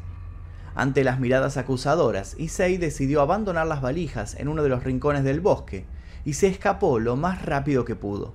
Ante 0.76 1.02
las 1.02 1.18
miradas 1.18 1.56
acusadoras, 1.56 2.36
Issei 2.38 2.76
decidió 2.76 3.20
abandonar 3.20 3.66
las 3.66 3.82
valijas 3.82 4.36
en 4.36 4.46
uno 4.46 4.62
de 4.62 4.68
los 4.68 4.84
rincones 4.84 5.24
del 5.24 5.40
bosque 5.40 5.86
y 6.24 6.34
se 6.34 6.46
escapó 6.46 7.00
lo 7.00 7.16
más 7.16 7.44
rápido 7.44 7.84
que 7.84 7.96
pudo. 7.96 8.32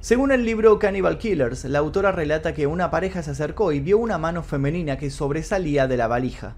Según 0.00 0.32
el 0.32 0.44
libro 0.44 0.78
Cannibal 0.78 1.16
Killers, 1.16 1.64
la 1.64 1.78
autora 1.78 2.12
relata 2.12 2.52
que 2.52 2.66
una 2.66 2.90
pareja 2.90 3.22
se 3.22 3.30
acercó 3.30 3.72
y 3.72 3.80
vio 3.80 3.96
una 3.96 4.18
mano 4.18 4.42
femenina 4.42 4.98
que 4.98 5.10
sobresalía 5.10 5.86
de 5.86 5.96
la 5.96 6.08
valija. 6.08 6.56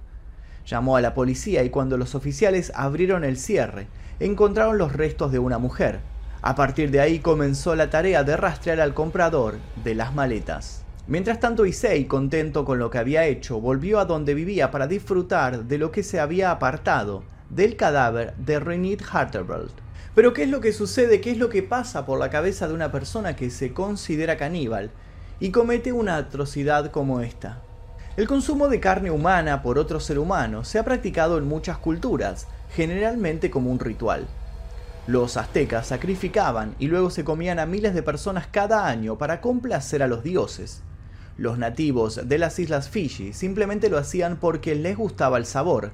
Llamó 0.66 0.97
a 0.97 1.00
la 1.00 1.14
policía 1.14 1.62
y 1.62 1.71
cuando 1.71 1.97
los 1.97 2.16
oficiales 2.16 2.73
abrieron 2.75 3.23
el 3.23 3.37
cierre, 3.37 3.87
encontraron 4.19 4.78
los 4.78 4.95
restos 4.95 5.31
de 5.31 5.38
una 5.38 5.59
mujer, 5.59 6.00
a 6.47 6.55
partir 6.55 6.91
de 6.91 7.01
ahí 7.01 7.21
comenzó 7.21 7.75
la 7.75 7.89
tarea 7.89 8.23
de 8.23 8.37
rastrear 8.37 8.79
al 8.79 8.93
comprador 8.93 9.55
de 9.83 9.95
las 9.95 10.15
maletas. 10.15 10.85
Mientras 11.07 11.41
tanto, 11.41 11.65
Issei, 11.65 12.05
contento 12.05 12.67
con 12.67 12.79
lo 12.79 12.91
que 12.91 12.99
había 12.99 13.25
hecho, 13.25 13.63
volvió 13.63 13.99
a 13.99 14.05
donde 14.05 14.35
vivía 14.35 14.71
para 14.71 14.87
disfrutar 14.87 15.65
de 15.65 15.79
lo 15.79 15.91
que 15.91 16.03
se 16.03 16.21
había 16.21 16.51
apartado 16.51 17.25
del 17.49 17.77
cadáver 17.77 18.35
de 18.37 18.61
Renit 18.61 19.03
Harterveld. 19.11 19.71
Pero 20.15 20.35
¿qué 20.35 20.43
es 20.43 20.51
lo 20.51 20.61
que 20.61 20.75
sucede? 20.75 21.23
¿Qué 21.23 21.31
es 21.31 21.39
lo 21.39 21.49
que 21.49 21.63
pasa 21.63 22.05
por 22.05 22.19
la 22.19 22.29
cabeza 22.29 22.69
de 22.69 22.75
una 22.75 22.93
persona 22.93 23.35
que 23.37 23.49
se 23.49 23.73
considera 23.73 24.37
caníbal 24.37 24.91
y 25.41 25.51
comete 25.51 25.93
una 25.93 26.17
atrocidad 26.17 26.91
como 26.91 27.23
esta? 27.23 27.63
El 28.19 28.29
consumo 28.29 28.69
de 28.69 28.81
carne 28.81 29.11
humana 29.11 29.63
por 29.63 29.79
otro 29.79 29.99
ser 29.99 30.19
humano 30.19 30.63
se 30.63 30.79
ha 30.79 30.85
practicado 30.85 31.39
en 31.39 31.49
muchas 31.49 31.79
culturas, 31.79 32.49
generalmente 32.69 33.51
como 33.51 33.71
un 33.71 33.81
ritual. 33.81 34.27
Los 35.07 35.37
aztecas 35.37 35.89
sacrificaban 35.89 36.75
y 36.79 36.87
luego 36.87 37.11
se 37.11 37.25
comían 37.25 37.59
a 37.59 37.67
miles 37.67 37.93
de 37.93 38.03
personas 38.03 38.47
cada 38.47 38.87
año 38.87 39.19
para 39.19 39.43
complacer 39.43 40.03
a 40.03 40.07
los 40.07 40.23
dioses. 40.23 40.83
Los 41.37 41.59
nativos 41.59 42.27
de 42.27 42.39
las 42.39 42.59
islas 42.59 42.89
Fiji 42.89 43.35
simplemente 43.35 43.91
lo 43.91 43.99
hacían 43.99 44.37
porque 44.37 44.75
les 44.75 44.97
gustaba 44.97 45.37
el 45.37 45.45
sabor. 45.45 45.93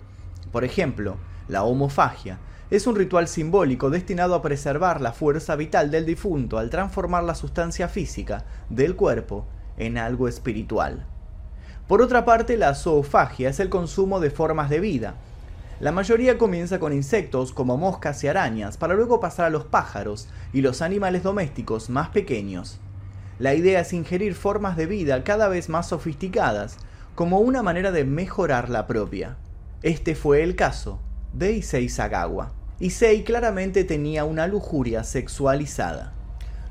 Por 0.53 0.65
ejemplo, 0.65 1.17
la 1.49 1.65
homofagia 1.65 2.39
es 2.71 2.87
un 2.87 2.95
ritual 2.95 3.27
simbólico 3.27 3.91
destinado 3.91 4.37
a 4.37 4.43
preservar 4.43 5.01
la 5.01 5.13
fuerza 5.13 5.57
vital 5.57 5.91
del 5.91 6.07
difunto 6.07 6.57
al 6.57 6.71
transformar 6.71 7.25
la 7.25 7.35
sustancia 7.35 7.89
física 7.89 8.45
del 8.69 8.95
cuerpo 8.95 9.45
en 9.77 9.99
algo 9.99 10.29
espiritual. 10.29 11.05
Por 11.89 12.01
otra 12.01 12.25
parte, 12.25 12.57
la 12.57 12.77
zoofagia 12.77 13.49
es 13.49 13.59
el 13.59 13.71
consumo 13.71 14.21
de 14.21 14.31
formas 14.31 14.71
de 14.71 14.79
vida, 14.79 15.17
La 15.81 15.93
mayoría 15.93 16.37
comienza 16.37 16.79
con 16.79 16.93
insectos 16.93 17.55
como 17.55 17.79
moscas 17.79 18.23
y 18.23 18.29
arañas, 18.29 18.77
para 18.77 18.93
luego 18.93 19.19
pasar 19.19 19.47
a 19.47 19.51
los 19.51 19.65
pájaros 19.65 20.29
y 20.53 20.61
los 20.61 20.83
animales 20.83 21.23
domésticos 21.23 21.89
más 21.89 22.11
pequeños. 22.11 22.79
La 23.39 23.55
idea 23.55 23.81
es 23.81 23.95
ingerir 23.95 24.35
formas 24.35 24.77
de 24.77 24.85
vida 24.85 25.25
cada 25.25 25.49
vez 25.49 25.71
más 25.71 25.89
sofisticadas, 25.89 26.77
como 27.15 27.39
una 27.39 27.63
manera 27.63 27.93
de 27.93 28.05
mejorar 28.05 28.69
la 28.69 28.87
propia. 28.87 29.39
Este 29.83 30.15
fue 30.15 30.43
el 30.43 30.55
caso 30.55 31.01
de 31.33 31.53
Issei 31.53 31.89
Sagawa. 31.89 32.53
Issei 32.79 33.25
claramente 33.25 33.83
tenía 33.85 34.27
una 34.27 34.47
lujuria 34.47 35.03
sexualizada. 35.03 36.13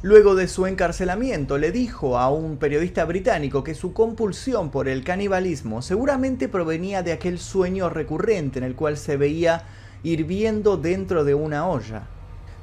Luego 0.02 0.34
de 0.34 0.48
su 0.48 0.66
encarcelamiento, 0.66 1.58
le 1.58 1.74
dijo 1.74 2.18
a 2.18 2.32
un 2.32 2.56
periodista 2.56 3.04
británico 3.04 3.66
que 3.66 3.76
su 3.76 3.92
compulsión 3.92 4.72
por 4.72 4.88
el 4.88 5.04
canibalismo 5.04 5.82
seguramente 5.82 6.48
provenía 6.48 7.04
de 7.04 7.12
aquel 7.12 7.38
sueño 7.38 7.90
recurrente 7.90 8.60
en 8.60 8.64
el 8.64 8.76
cual 8.76 8.96
se 8.96 9.18
veía 9.18 9.64
hirviendo 10.02 10.78
dentro 10.78 11.26
de 11.26 11.36
una 11.36 11.68
olla. 11.68 12.04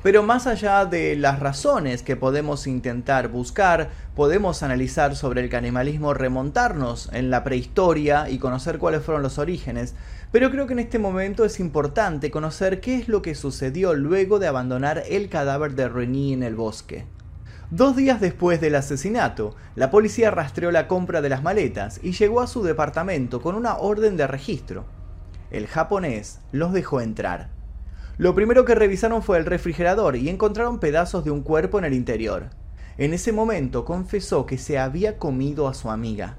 Pero 0.03 0.23
más 0.23 0.47
allá 0.47 0.87
de 0.87 1.15
las 1.15 1.39
razones 1.39 2.03
que 2.03 2.17
podemos 2.17 2.67
intentar 2.67 3.29
buscar, 3.29 3.91
podemos 4.15 4.63
analizar 4.63 5.15
sobre 5.15 5.43
el 5.43 5.51
canibalismo, 5.51 6.15
remontarnos 6.15 7.11
en 7.13 7.29
la 7.29 7.45
prehistoria 7.45 8.31
y 8.31 8.39
conocer 8.39 8.79
cuáles 8.79 9.03
fueron 9.03 9.23
los 9.23 9.37
orígenes, 9.37 9.95
pero 10.33 10.51
creo 10.51 10.67
que 10.67 10.73
en 10.73 10.79
este 10.79 10.99
momento 10.99 11.45
es 11.45 11.61
importante 11.61 12.31
conocer 12.31 12.81
qué 12.81 12.97
es 12.97 13.09
lo 13.09 13.21
que 13.21 13.35
sucedió 13.35 13.93
luego 13.93 14.39
de 14.39 14.47
abandonar 14.47 15.03
el 15.07 15.29
cadáver 15.29 15.75
de 15.75 15.91
Reni 15.91 16.33
en 16.33 16.43
el 16.43 16.55
bosque. 16.55 17.05
Dos 17.71 17.97
días 17.97 18.21
después 18.21 18.61
del 18.61 18.77
asesinato, 18.77 19.57
la 19.75 19.91
policía 19.91 20.31
rastreó 20.31 20.71
la 20.71 20.87
compra 20.87 21.21
de 21.21 21.29
las 21.29 21.43
maletas 21.43 21.99
y 22.01 22.13
llegó 22.13 22.41
a 22.41 22.47
su 22.47 22.63
departamento 22.63 23.43
con 23.43 23.57
una 23.57 23.77
orden 23.79 24.17
de 24.17 24.29
registro. 24.29 24.85
El 25.51 25.67
japonés 25.67 26.39
los 26.53 26.73
dejó 26.73 27.01
entrar. 27.01 27.51
Lo 28.19 28.37
primero 28.37 28.65
que 28.65 28.77
revisaron 28.77 29.21
fue 29.21 29.39
el 29.39 29.47
refrigerador 29.47 30.15
y 30.15 30.29
encontraron 30.29 30.79
pedazos 30.79 31.25
de 31.25 31.33
un 31.33 31.43
cuerpo 31.43 31.81
en 31.81 31.85
el 31.85 31.93
interior. 31.93 32.51
En 32.99 33.13
ese 33.13 33.33
momento 33.33 33.85
confesó 33.85 34.47
que 34.47 34.59
se 34.59 34.79
había 34.79 35.19
comido 35.19 35.67
a 35.67 35.75
su 35.75 35.91
amiga. 35.91 36.37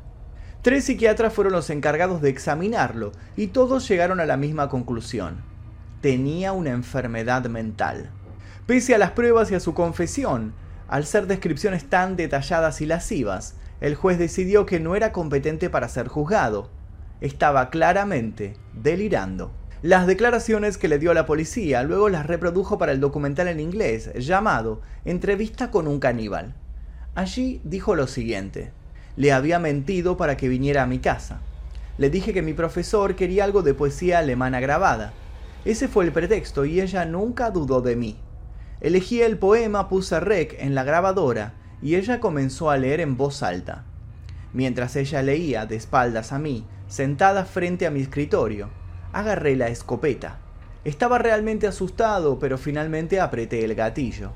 Tres 0.61 0.85
psiquiatras 0.85 1.33
fueron 1.33 1.51
los 1.51 1.69
encargados 1.69 2.21
de 2.21 2.29
examinarlo 2.29 3.11
y 3.35 3.47
todos 3.47 3.85
llegaron 3.87 4.21
a 4.21 4.25
la 4.25 4.37
misma 4.37 4.69
conclusión. 4.69 5.41
Tenía 5.99 6.53
una 6.53 6.71
enfermedad 6.71 7.45
mental. 7.47 8.11
Pese 8.65 8.95
a 8.95 8.97
las 8.97 9.11
pruebas 9.11 9.51
y 9.51 9.55
a 9.55 9.59
su 9.59 9.73
confesión, 9.73 10.53
al 10.87 11.05
ser 11.05 11.27
descripciones 11.27 11.89
tan 11.89 12.15
detalladas 12.15 12.81
y 12.81 12.85
lascivas, 12.85 13.55
el 13.81 13.95
juez 13.95 14.17
decidió 14.17 14.65
que 14.65 14.79
no 14.79 14.95
era 14.95 15.11
competente 15.11 15.69
para 15.69 15.89
ser 15.89 16.07
juzgado. 16.07 16.69
Estaba 17.19 17.69
claramente 17.69 18.55
delirando. 18.73 19.51
Las 19.81 20.07
declaraciones 20.07 20.77
que 20.77 20.87
le 20.87 20.97
dio 20.97 21.11
a 21.11 21.13
la 21.13 21.25
policía 21.25 21.83
luego 21.83 22.09
las 22.09 22.25
reprodujo 22.25 22.77
para 22.77 22.91
el 22.91 22.99
documental 22.99 23.47
en 23.47 23.59
inglés 23.59 24.11
llamado 24.15 24.81
Entrevista 25.05 25.69
con 25.69 25.87
un 25.87 25.99
caníbal. 25.99 26.55
Allí 27.13 27.61
dijo 27.63 27.95
lo 27.95 28.07
siguiente. 28.07 28.71
Le 29.15 29.31
había 29.31 29.59
mentido 29.59 30.17
para 30.17 30.37
que 30.37 30.47
viniera 30.47 30.83
a 30.83 30.87
mi 30.87 30.99
casa. 30.99 31.41
Le 31.97 32.09
dije 32.09 32.33
que 32.33 32.41
mi 32.41 32.53
profesor 32.53 33.15
quería 33.15 33.43
algo 33.43 33.61
de 33.61 33.73
poesía 33.73 34.19
alemana 34.19 34.59
grabada. 34.59 35.13
Ese 35.65 35.87
fue 35.87 36.05
el 36.05 36.11
pretexto 36.11 36.65
y 36.65 36.79
ella 36.79 37.05
nunca 37.05 37.51
dudó 37.51 37.81
de 37.81 37.95
mí. 37.95 38.17
Elegí 38.79 39.21
el 39.21 39.37
poema, 39.37 39.89
puse 39.89 40.19
rec 40.19 40.55
en 40.59 40.75
la 40.75 40.83
grabadora 40.83 41.53
y 41.81 41.95
ella 41.95 42.19
comenzó 42.19 42.69
a 42.69 42.77
leer 42.77 42.99
en 42.99 43.17
voz 43.17 43.41
alta. 43.41 43.85
Mientras 44.53 44.95
ella 44.95 45.21
leía 45.21 45.65
de 45.65 45.75
espaldas 45.75 46.31
a 46.31 46.39
mí, 46.39 46.65
sentada 46.87 47.45
frente 47.45 47.87
a 47.87 47.91
mi 47.91 48.01
escritorio, 48.01 48.69
agarré 49.13 49.55
la 49.55 49.67
escopeta. 49.67 50.37
Estaba 50.85 51.17
realmente 51.17 51.67
asustado, 51.67 52.39
pero 52.39 52.57
finalmente 52.57 53.19
apreté 53.19 53.65
el 53.65 53.75
gatillo. 53.75 54.31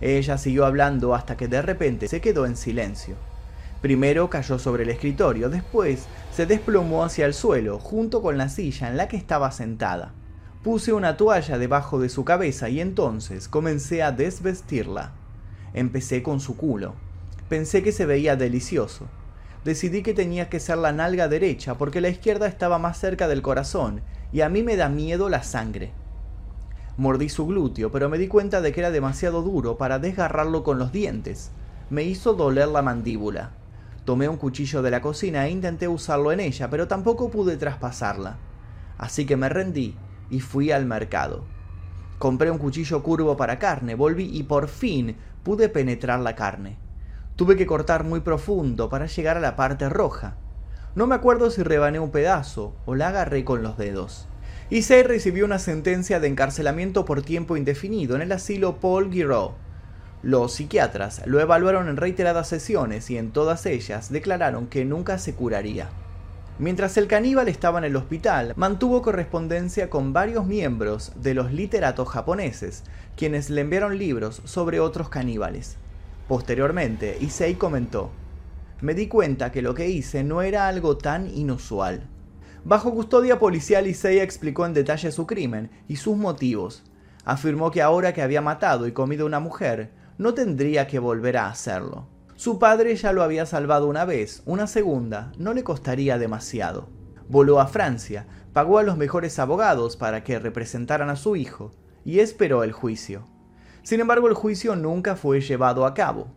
Ella 0.00 0.38
siguió 0.38 0.64
hablando 0.64 1.14
hasta 1.14 1.36
que 1.36 1.48
de 1.48 1.60
repente 1.60 2.08
se 2.08 2.20
quedó 2.20 2.46
en 2.46 2.56
silencio. 2.56 3.16
Primero 3.82 4.30
cayó 4.30 4.58
sobre 4.58 4.84
el 4.84 4.90
escritorio, 4.90 5.48
después 5.48 6.06
se 6.32 6.46
desplomó 6.46 7.04
hacia 7.04 7.26
el 7.26 7.34
suelo, 7.34 7.78
junto 7.78 8.22
con 8.22 8.38
la 8.38 8.48
silla 8.48 8.88
en 8.88 8.96
la 8.96 9.08
que 9.08 9.16
estaba 9.16 9.50
sentada. 9.50 10.12
Puse 10.66 10.92
una 10.92 11.16
toalla 11.16 11.58
debajo 11.58 12.00
de 12.00 12.08
su 12.08 12.24
cabeza 12.24 12.68
y 12.68 12.80
entonces 12.80 13.46
comencé 13.46 14.02
a 14.02 14.10
desvestirla. 14.10 15.12
Empecé 15.74 16.24
con 16.24 16.40
su 16.40 16.56
culo. 16.56 16.94
Pensé 17.48 17.84
que 17.84 17.92
se 17.92 18.04
veía 18.04 18.34
delicioso. 18.34 19.06
Decidí 19.64 20.02
que 20.02 20.12
tenía 20.12 20.48
que 20.48 20.58
ser 20.58 20.78
la 20.78 20.90
nalga 20.90 21.28
derecha 21.28 21.78
porque 21.78 22.00
la 22.00 22.08
izquierda 22.08 22.48
estaba 22.48 22.80
más 22.80 22.98
cerca 22.98 23.28
del 23.28 23.42
corazón 23.42 24.00
y 24.32 24.40
a 24.40 24.48
mí 24.48 24.64
me 24.64 24.74
da 24.74 24.88
miedo 24.88 25.28
la 25.28 25.44
sangre. 25.44 25.92
Mordí 26.96 27.28
su 27.28 27.46
glúteo, 27.46 27.92
pero 27.92 28.08
me 28.08 28.18
di 28.18 28.26
cuenta 28.26 28.60
de 28.60 28.72
que 28.72 28.80
era 28.80 28.90
demasiado 28.90 29.42
duro 29.42 29.78
para 29.78 30.00
desgarrarlo 30.00 30.64
con 30.64 30.80
los 30.80 30.90
dientes. 30.90 31.52
Me 31.90 32.02
hizo 32.02 32.34
doler 32.34 32.66
la 32.66 32.82
mandíbula. 32.82 33.52
Tomé 34.04 34.28
un 34.28 34.36
cuchillo 34.36 34.82
de 34.82 34.90
la 34.90 35.00
cocina 35.00 35.46
e 35.46 35.50
intenté 35.50 35.86
usarlo 35.86 36.32
en 36.32 36.40
ella, 36.40 36.68
pero 36.70 36.88
tampoco 36.88 37.30
pude 37.30 37.56
traspasarla. 37.56 38.38
Así 38.98 39.26
que 39.26 39.36
me 39.36 39.48
rendí 39.48 39.94
y 40.30 40.40
fui 40.40 40.70
al 40.70 40.86
mercado. 40.86 41.44
Compré 42.18 42.50
un 42.50 42.58
cuchillo 42.58 43.02
curvo 43.02 43.36
para 43.36 43.58
carne, 43.58 43.94
volví 43.94 44.30
y 44.32 44.42
por 44.44 44.68
fin 44.68 45.16
pude 45.42 45.68
penetrar 45.68 46.20
la 46.20 46.34
carne. 46.34 46.78
Tuve 47.36 47.56
que 47.56 47.66
cortar 47.66 48.04
muy 48.04 48.20
profundo 48.20 48.88
para 48.88 49.06
llegar 49.06 49.36
a 49.36 49.40
la 49.40 49.56
parte 49.56 49.88
roja. 49.88 50.36
No 50.94 51.06
me 51.06 51.14
acuerdo 51.14 51.50
si 51.50 51.62
rebané 51.62 52.00
un 52.00 52.10
pedazo 52.10 52.74
o 52.86 52.94
la 52.94 53.08
agarré 53.08 53.44
con 53.44 53.62
los 53.62 53.76
dedos. 53.76 54.26
Issei 54.70 55.02
recibió 55.02 55.44
una 55.44 55.58
sentencia 55.58 56.18
de 56.18 56.28
encarcelamiento 56.28 57.04
por 57.04 57.22
tiempo 57.22 57.56
indefinido 57.56 58.16
en 58.16 58.22
el 58.22 58.32
asilo 58.32 58.80
Paul 58.80 59.10
Guiraud. 59.10 59.52
Los 60.22 60.54
psiquiatras 60.54 61.22
lo 61.26 61.38
evaluaron 61.38 61.88
en 61.88 61.98
reiteradas 61.98 62.48
sesiones 62.48 63.10
y 63.10 63.18
en 63.18 63.30
todas 63.30 63.66
ellas 63.66 64.10
declararon 64.10 64.66
que 64.66 64.86
nunca 64.86 65.18
se 65.18 65.34
curaría. 65.34 65.90
Mientras 66.58 66.96
el 66.96 67.06
caníbal 67.06 67.48
estaba 67.48 67.78
en 67.78 67.84
el 67.84 67.96
hospital, 67.96 68.54
mantuvo 68.56 69.02
correspondencia 69.02 69.90
con 69.90 70.14
varios 70.14 70.46
miembros 70.46 71.12
de 71.14 71.34
los 71.34 71.52
literatos 71.52 72.08
japoneses, 72.08 72.82
quienes 73.14 73.50
le 73.50 73.60
enviaron 73.60 73.98
libros 73.98 74.40
sobre 74.46 74.80
otros 74.80 75.10
caníbales. 75.10 75.76
Posteriormente, 76.28 77.18
Issei 77.20 77.56
comentó, 77.56 78.10
me 78.80 78.94
di 78.94 79.06
cuenta 79.06 79.52
que 79.52 79.60
lo 79.60 79.74
que 79.74 79.90
hice 79.90 80.24
no 80.24 80.40
era 80.40 80.66
algo 80.66 80.96
tan 80.96 81.28
inusual. 81.28 82.08
Bajo 82.64 82.94
custodia 82.94 83.38
policial, 83.38 83.86
Issei 83.86 84.20
explicó 84.20 84.64
en 84.64 84.72
detalle 84.72 85.12
su 85.12 85.26
crimen 85.26 85.70
y 85.88 85.96
sus 85.96 86.16
motivos. 86.16 86.84
Afirmó 87.26 87.70
que 87.70 87.82
ahora 87.82 88.14
que 88.14 88.22
había 88.22 88.40
matado 88.40 88.86
y 88.86 88.92
comido 88.92 89.24
a 89.24 89.28
una 89.28 89.40
mujer, 89.40 89.92
no 90.16 90.32
tendría 90.32 90.86
que 90.86 90.98
volver 90.98 91.36
a 91.36 91.48
hacerlo. 91.48 92.06
Su 92.36 92.58
padre 92.58 92.94
ya 92.96 93.12
lo 93.12 93.22
había 93.22 93.46
salvado 93.46 93.86
una 93.88 94.04
vez, 94.04 94.42
una 94.44 94.66
segunda 94.66 95.32
no 95.38 95.54
le 95.54 95.64
costaría 95.64 96.18
demasiado. 96.18 96.90
Voló 97.30 97.60
a 97.60 97.66
Francia, 97.66 98.26
pagó 98.52 98.78
a 98.78 98.82
los 98.82 98.98
mejores 98.98 99.38
abogados 99.38 99.96
para 99.96 100.22
que 100.22 100.38
representaran 100.38 101.08
a 101.08 101.16
su 101.16 101.36
hijo 101.36 101.72
y 102.04 102.18
esperó 102.20 102.62
el 102.62 102.72
juicio. 102.72 103.24
Sin 103.82 104.00
embargo, 104.00 104.28
el 104.28 104.34
juicio 104.34 104.76
nunca 104.76 105.16
fue 105.16 105.40
llevado 105.40 105.86
a 105.86 105.94
cabo. 105.94 106.28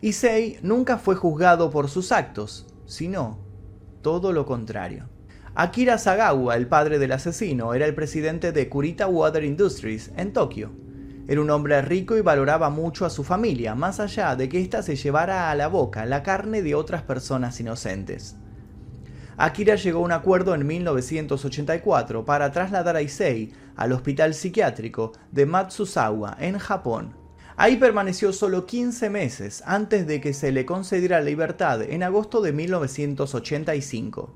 Issei 0.00 0.58
nunca 0.62 0.96
fue 0.96 1.14
juzgado 1.14 1.70
por 1.70 1.90
sus 1.90 2.10
actos, 2.10 2.66
sino 2.86 3.38
todo 4.00 4.32
lo 4.32 4.46
contrario. 4.46 5.10
Akira 5.54 5.98
Sagawa, 5.98 6.56
el 6.56 6.68
padre 6.68 6.98
del 6.98 7.12
asesino, 7.12 7.74
era 7.74 7.84
el 7.84 7.94
presidente 7.94 8.50
de 8.50 8.70
Kurita 8.70 9.08
Water 9.08 9.44
Industries 9.44 10.10
en 10.16 10.32
Tokio 10.32 10.83
era 11.26 11.40
un 11.40 11.50
hombre 11.50 11.80
rico 11.80 12.16
y 12.16 12.20
valoraba 12.20 12.68
mucho 12.68 13.06
a 13.06 13.10
su 13.10 13.24
familia, 13.24 13.74
más 13.74 13.98
allá 13.98 14.36
de 14.36 14.48
que 14.48 14.60
ésta 14.60 14.82
se 14.82 14.96
llevara 14.96 15.50
a 15.50 15.54
la 15.54 15.68
boca 15.68 16.04
la 16.04 16.22
carne 16.22 16.62
de 16.62 16.74
otras 16.74 17.02
personas 17.02 17.58
inocentes. 17.60 18.36
Akira 19.36 19.74
llegó 19.74 20.00
a 20.00 20.02
un 20.02 20.12
acuerdo 20.12 20.54
en 20.54 20.66
1984 20.66 22.24
para 22.24 22.52
trasladar 22.52 22.96
a 22.96 23.02
Issei 23.02 23.52
al 23.74 23.92
hospital 23.92 24.34
psiquiátrico 24.34 25.12
de 25.32 25.46
Matsuzawa 25.46 26.36
en 26.38 26.58
Japón. 26.58 27.16
Ahí 27.56 27.76
permaneció 27.76 28.32
solo 28.32 28.66
15 28.66 29.10
meses 29.10 29.62
antes 29.66 30.06
de 30.06 30.20
que 30.20 30.34
se 30.34 30.52
le 30.52 30.66
concediera 30.66 31.20
libertad 31.20 31.82
en 31.82 32.02
agosto 32.02 32.42
de 32.42 32.52
1985. 32.52 34.34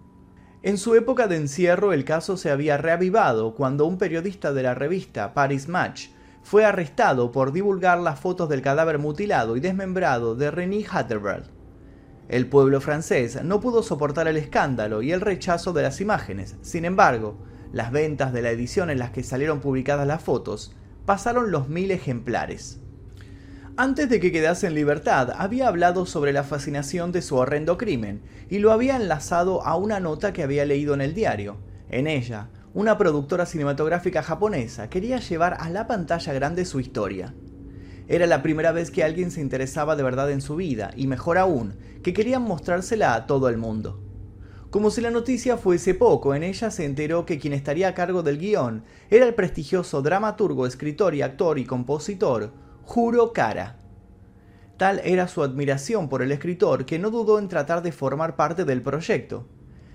En 0.63 0.79
su 0.79 0.95
época 0.95 1.29
de 1.29 1.37
encierro 1.37 1.93
el 1.93 2.05
caso 2.05 2.37
se 2.37 2.51
había 2.51 2.77
reavivado 2.77 3.55
cuando 3.55 3.87
un 3.87 3.99
periodista 3.99 4.53
de 4.53 4.63
la 4.63 4.75
revista 4.75 5.35
Paris 5.35 5.69
Match 5.69 6.09
fue 6.49 6.65
arrestado 6.65 7.31
por 7.31 7.53
divulgar 7.53 7.99
las 7.99 8.21
fotos 8.21 8.49
del 8.49 8.63
cadáver 8.63 8.99
mutilado 8.99 9.55
y 9.55 9.61
desmembrado 9.61 10.35
de 10.35 10.51
René 10.51 10.83
Hatterberg. 10.91 11.45
El 12.31 12.47
pueblo 12.47 12.81
francés 12.81 13.45
no 13.45 13.61
pudo 13.61 13.83
soportar 13.83 14.29
el 14.29 14.39
escándalo 14.39 15.03
y 15.03 15.13
el 15.13 15.21
rechazo 15.21 15.75
de 15.75 15.83
las 15.83 16.01
imágenes. 16.01 16.57
Sin 16.63 16.87
embargo, 16.87 17.37
las 17.71 17.93
ventas 17.93 18.33
de 18.33 18.41
la 18.41 18.51
edición 18.51 18.89
en 18.89 18.99
las 18.99 19.11
que 19.11 19.25
salieron 19.25 19.61
publicadas 19.61 20.07
las 20.07 20.23
fotos 20.23 20.75
pasaron 21.05 21.51
los 21.51 21.69
mil 21.69 21.91
ejemplares. 21.91 22.81
Antes 23.77 24.09
de 24.09 24.19
que 24.19 24.33
quedase 24.33 24.69
en 24.69 24.75
libertad, 24.75 25.29
había 25.37 25.69
hablado 25.69 26.07
sobre 26.07 26.33
la 26.33 26.45
fascinación 26.45 27.13
de 27.13 27.21
su 27.21 27.37
horrendo 27.37 27.77
crimen 27.77 28.23
y 28.49 28.61
lo 28.61 28.73
había 28.73 28.97
enlazado 28.97 29.67
a 29.67 29.77
una 29.77 30.01
nota 30.01 30.33
que 30.33 30.45
había 30.45 30.65
leído 30.65 30.95
en 30.95 31.03
el 31.03 31.13
diario. 31.13 31.59
En 31.91 32.07
ella, 32.07 32.49
una 32.79 32.97
productora 32.97 33.45
cinematográfica 33.45 34.23
japonesa 34.23 34.89
quería 34.89 35.19
llevar 35.19 35.57
a 35.59 35.69
la 35.69 35.89
pantalla 35.89 36.33
grande 36.33 36.65
su 36.65 36.79
historia. 36.79 37.35
Era 38.07 38.29
la 38.29 38.41
primera 38.41 38.71
vez 38.71 38.93
que 38.93 39.03
alguien 39.03 39.33
se 39.33 39.41
interesaba 39.41 39.97
de 39.97 40.05
verdad 40.05 40.31
en 40.31 40.41
su 40.41 40.55
vida, 40.55 40.93
y 40.95 41.09
mejor 41.09 41.39
aún, 41.39 41.75
que 42.05 42.13
querían 42.13 42.43
mostrársela 42.43 43.15
a 43.15 43.27
todo 43.27 43.49
el 43.49 43.59
mundo. 43.59 44.01
Como 44.71 44.93
si 44.93 45.01
la 45.01 45.11
noticia 45.11 45.57
fuese 45.57 45.95
poco, 45.95 46.37
en 46.37 46.45
ella 46.45 46.71
se 46.71 46.85
enteró 46.85 47.27
que 47.27 47.41
quien 47.41 47.53
estaría 47.53 47.89
a 47.89 47.95
cargo 47.95 48.23
del 48.23 48.39
guion 48.39 48.85
era 49.11 49.27
el 49.27 49.35
prestigioso 49.35 50.01
dramaturgo, 50.01 50.65
escritor 50.65 51.17
y 51.17 51.23
actor 51.23 51.59
y 51.59 51.65
compositor 51.65 52.53
Juro 52.85 53.33
Kara. 53.33 53.81
Tal 54.77 55.01
era 55.03 55.27
su 55.27 55.43
admiración 55.43 56.09
por 56.09 56.23
el 56.23 56.31
escritor 56.31 56.87
que 56.87 57.01
no 57.01 57.11
dudó 57.11 57.41
en 57.41 57.49
tratar 57.49 57.83
de 57.83 57.91
formar 57.91 58.37
parte 58.37 58.65
del 58.65 58.83
proyecto. 58.83 59.49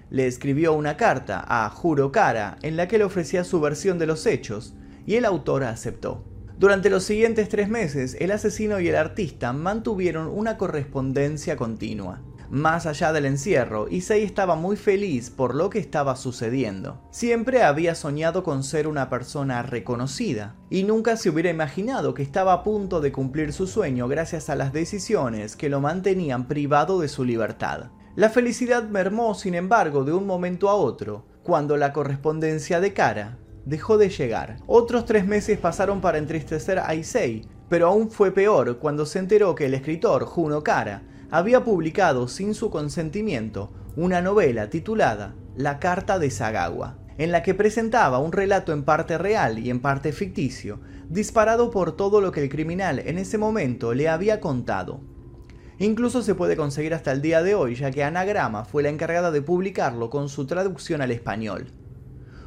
Le 0.10 0.28
escribió 0.28 0.74
una 0.74 0.98
carta 0.98 1.44
a 1.48 1.70
Juro 1.70 2.12
Kara 2.12 2.58
en 2.62 2.78
la 2.78 2.88
que 2.88 2.98
le 2.98 3.04
ofrecía 3.04 3.44
su 3.44 3.60
versión 3.60 4.00
de 4.00 4.06
los 4.06 4.26
hechos, 4.26 4.76
y 5.06 5.16
el 5.16 5.26
autor 5.26 5.64
aceptó. 5.64 6.24
Durante 6.58 6.90
los 6.90 7.04
siguientes 7.04 7.50
tres 7.50 7.68
meses, 7.68 8.16
el 8.20 8.32
asesino 8.32 8.80
y 8.80 8.88
el 8.88 8.96
artista 8.96 9.52
mantuvieron 9.54 10.28
una 10.28 10.58
correspondencia 10.58 11.58
continua. 11.58 12.22
Más 12.50 12.86
allá 12.86 13.12
del 13.12 13.26
encierro, 13.26 13.88
Issei 13.90 14.22
estaba 14.22 14.56
muy 14.56 14.78
feliz 14.78 15.32
por 15.32 15.56
lo 15.56 15.72
que 15.72 15.80
estaba 15.80 16.16
sucediendo. 16.16 17.02
Siempre 17.10 17.64
había 17.64 17.96
soñado 17.96 18.44
con 18.44 18.64
ser 18.64 18.88
una 18.88 19.10
persona 19.10 19.64
reconocida, 19.64 20.56
y 20.70 20.84
nunca 20.84 21.18
se 21.18 21.32
hubiera 21.32 21.50
imaginado 21.50 22.14
que 22.14 22.22
estaba 22.22 22.54
a 22.54 22.62
punto 22.62 23.02
de 23.02 23.12
cumplir 23.12 23.54
su 23.54 23.66
sueño 23.66 24.08
gracias 24.08 24.52
a 24.52 24.56
las 24.56 24.72
decisiones 24.72 25.56
que 25.56 25.68
lo 25.68 25.82
mantenían 25.82 26.48
privado 26.48 27.00
de 27.00 27.08
su 27.08 27.26
libertad. 27.26 27.88
La 28.16 28.30
felicidad 28.30 28.84
mermó, 28.84 29.34
sin 29.34 29.56
embargo, 29.56 30.04
de 30.04 30.14
un 30.14 30.28
momento 30.28 30.70
a 30.70 30.76
otro, 30.76 31.26
cuando 31.42 31.78
la 31.78 31.92
correspondencia 31.94 32.80
de 32.80 32.94
Kara 32.94 33.40
dejó 33.66 33.98
de 33.98 34.10
llegar. 34.10 34.58
Otros 34.68 35.06
tres 35.06 35.26
meses 35.26 35.58
pasaron 35.58 36.00
para 36.00 36.20
entristecer 36.20 36.78
a 36.78 36.94
Issei, 36.94 37.48
pero 37.70 37.88
aún 37.88 38.12
fue 38.12 38.32
peor 38.32 38.78
cuando 38.78 39.08
se 39.08 39.18
enteró 39.18 39.56
que 39.56 39.66
el 39.66 39.74
escritor 39.74 40.26
Juno 40.26 40.64
Kara 40.64 41.02
había 41.32 41.64
publicado 41.64 42.28
sin 42.28 42.54
su 42.54 42.70
consentimiento 42.70 43.72
una 43.96 44.22
novela 44.22 44.70
titulada 44.70 45.34
La 45.56 45.80
Carta 45.80 46.20
de 46.20 46.30
Sagawa, 46.30 47.00
en 47.18 47.32
la 47.32 47.42
que 47.42 47.56
presentaba 47.56 48.20
un 48.20 48.32
relato 48.32 48.74
en 48.74 48.84
parte 48.84 49.18
real 49.18 49.58
y 49.58 49.72
en 49.72 49.80
parte 49.80 50.12
ficticio, 50.12 50.82
disparado 51.10 51.72
por 51.72 51.98
todo 51.98 52.22
lo 52.22 52.32
que 52.32 52.44
el 52.44 52.50
criminal 52.50 53.00
en 53.00 53.18
ese 53.18 53.40
momento 53.40 53.96
le 53.96 54.08
había 54.08 54.40
contado. 54.40 55.02
Incluso 55.84 56.22
se 56.22 56.34
puede 56.34 56.56
conseguir 56.56 56.94
hasta 56.94 57.12
el 57.12 57.22
día 57.22 57.44
de 57.44 57.56
hoy, 57.56 57.76
ya 57.76 57.92
que 57.92 58.06
Anagrama 58.06 58.64
fue 58.64 58.84
la 58.84 58.90
encargada 58.90 59.32
de 59.32 59.42
publicarlo 59.42 60.10
con 60.10 60.30
su 60.30 60.46
traducción 60.48 61.02
al 61.02 61.12
español. 61.12 61.68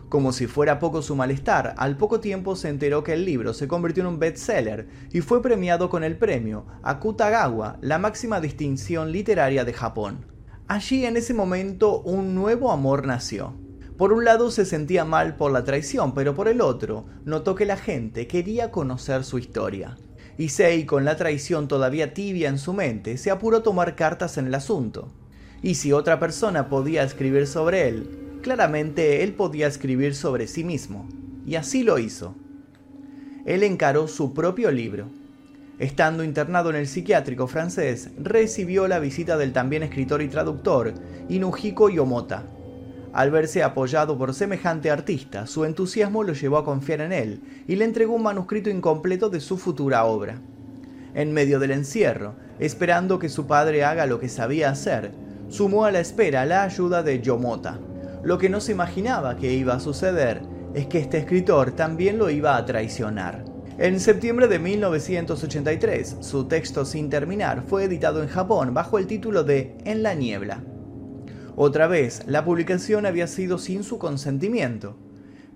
Como 0.09 0.33
si 0.33 0.47
fuera 0.47 0.79
poco 0.79 1.03
su 1.03 1.15
malestar, 1.17 1.75
al 1.77 1.99
poco 1.99 2.21
tiempo 2.21 2.57
se 2.57 2.71
enteró 2.71 3.05
que 3.05 3.13
el 3.13 3.27
libro 3.27 3.53
se 3.53 3.69
convirtió 3.69 4.05
en 4.05 4.07
un 4.07 4.19
bestseller 4.19 4.89
y 5.13 5.21
fue 5.21 5.43
premiado 5.43 5.91
con 5.91 6.03
el 6.03 6.17
premio 6.17 6.65
Akutagawa, 6.83 7.77
la 7.83 7.99
máxima 7.99 8.41
distinción 8.41 9.13
literaria 9.13 9.67
de 9.67 9.75
Japón. 9.75 10.25
Allí 10.67 11.05
en 11.05 11.19
ese 11.19 11.35
momento 11.35 12.01
un 12.01 12.35
nuevo 12.35 12.73
amor 12.73 13.07
nació. 13.07 13.53
Por 13.99 14.15
un 14.15 14.25
lado 14.25 14.51
se 14.51 14.65
sentía 14.65 15.05
mal 15.05 15.37
por 15.37 15.53
la 15.53 15.63
traición, 15.63 16.15
pero 16.15 16.35
por 16.35 16.49
el 16.49 16.63
otro 16.63 17.05
notó 17.27 17.55
que 17.55 17.67
la 17.67 17.77
gente 17.77 18.27
quería 18.29 18.71
conocer 18.71 19.25
su 19.25 19.37
historia. 19.37 19.99
Issei, 20.39 20.85
con 20.85 21.05
la 21.05 21.17
traición 21.17 21.67
todavía 21.67 22.13
tibia 22.13 22.49
en 22.49 22.59
su 22.59 22.75
mente, 22.75 23.17
se 23.17 23.31
apuró 23.31 23.59
a 23.59 23.63
tomar 23.63 23.97
cartas 23.97 24.37
en 24.37 24.47
el 24.47 24.55
asunto. 24.55 25.09
Y 25.63 25.77
si 25.77 25.93
otra 25.93 26.21
persona 26.21 26.69
podía 26.69 27.03
escribir 27.03 27.47
sobre 27.47 27.89
él, 27.89 28.39
claramente 28.43 29.23
él 29.23 29.33
podía 29.33 29.67
escribir 29.67 30.15
sobre 30.15 30.47
sí 30.47 30.63
mismo, 30.63 31.09
y 31.47 31.55
así 31.55 31.83
lo 31.83 31.99
hizo. 31.99 32.35
Él 33.47 33.63
encaró 33.63 34.09
su 34.09 34.35
propio 34.35 34.71
libro. 34.71 35.09
Estando 35.79 36.25
internado 36.25 36.71
en 36.71 36.77
el 36.77 36.87
psiquiátrico 36.87 37.47
francés, 37.47 38.11
recibió 38.19 38.89
la 38.89 38.99
visita 38.99 39.37
del 39.37 39.53
también 39.53 39.83
escritor 39.83 40.21
y 40.21 40.29
traductor 40.29 40.95
Inuhiko 41.29 41.89
Yomota. 41.89 42.45
Al 43.17 43.31
verse 43.31 43.63
apoyado 43.63 44.19
por 44.19 44.35
semejante 44.35 44.91
artista, 44.91 45.47
su 45.47 45.65
entusiasmo 45.65 46.23
lo 46.23 46.35
llevó 46.35 46.59
a 46.59 46.67
confiar 46.67 47.01
en 47.01 47.15
él 47.15 47.41
y 47.67 47.77
le 47.77 47.87
entregó 47.87 48.15
un 48.15 48.23
manuscrito 48.23 48.69
incompleto 48.69 49.31
de 49.31 49.41
su 49.41 49.57
futura 49.57 50.05
obra. 50.05 50.39
En 51.15 51.33
medio 51.33 51.59
del 51.59 51.71
encierro, 51.71 52.35
esperando 52.59 53.19
que 53.19 53.31
su 53.31 53.47
padre 53.47 53.85
haga 53.85 54.05
lo 54.05 54.21
que 54.21 54.29
sabía 54.29 54.69
hacer, 54.69 55.13
sumó 55.49 55.87
a 55.87 55.93
la 55.93 56.01
espera 56.01 56.45
la 56.45 56.65
ayuda 56.65 57.03
de 57.03 57.23
Yomota. 57.23 57.79
Lo 58.23 58.37
que 58.37 58.51
no 58.51 58.61
se 58.61 58.73
imaginaba 58.73 59.39
que 59.39 59.55
iba 59.55 59.73
a 59.73 59.81
suceder 59.81 60.43
es 60.75 60.87
que 60.87 60.99
este 60.99 61.17
escritor 61.17 61.73
también 61.73 62.19
lo 62.19 62.29
iba 62.29 62.55
a 62.55 62.67
traicionar. 62.67 63.47
En 63.79 63.99
septiembre 63.99 64.47
de 64.47 64.59
1983, 64.59 66.17
su 66.21 66.45
texto 66.49 66.85
Sin 66.85 67.09
terminar 67.09 67.63
fue 67.67 67.85
editado 67.85 68.23
en 68.23 68.29
Japón 68.29 68.75
bajo 68.75 68.99
el 68.99 69.07
título 69.07 69.43
de 69.43 69.75
En 69.87 70.03
la 70.03 70.13
niebla. 70.13 70.61
Otra 71.59 71.87
vez, 71.87 72.23
la 72.27 72.45
publicación 72.45 73.07
había 73.07 73.27
sido 73.27 73.57
sin 73.57 73.83
su 73.83 73.99
consentimiento, 73.99 74.95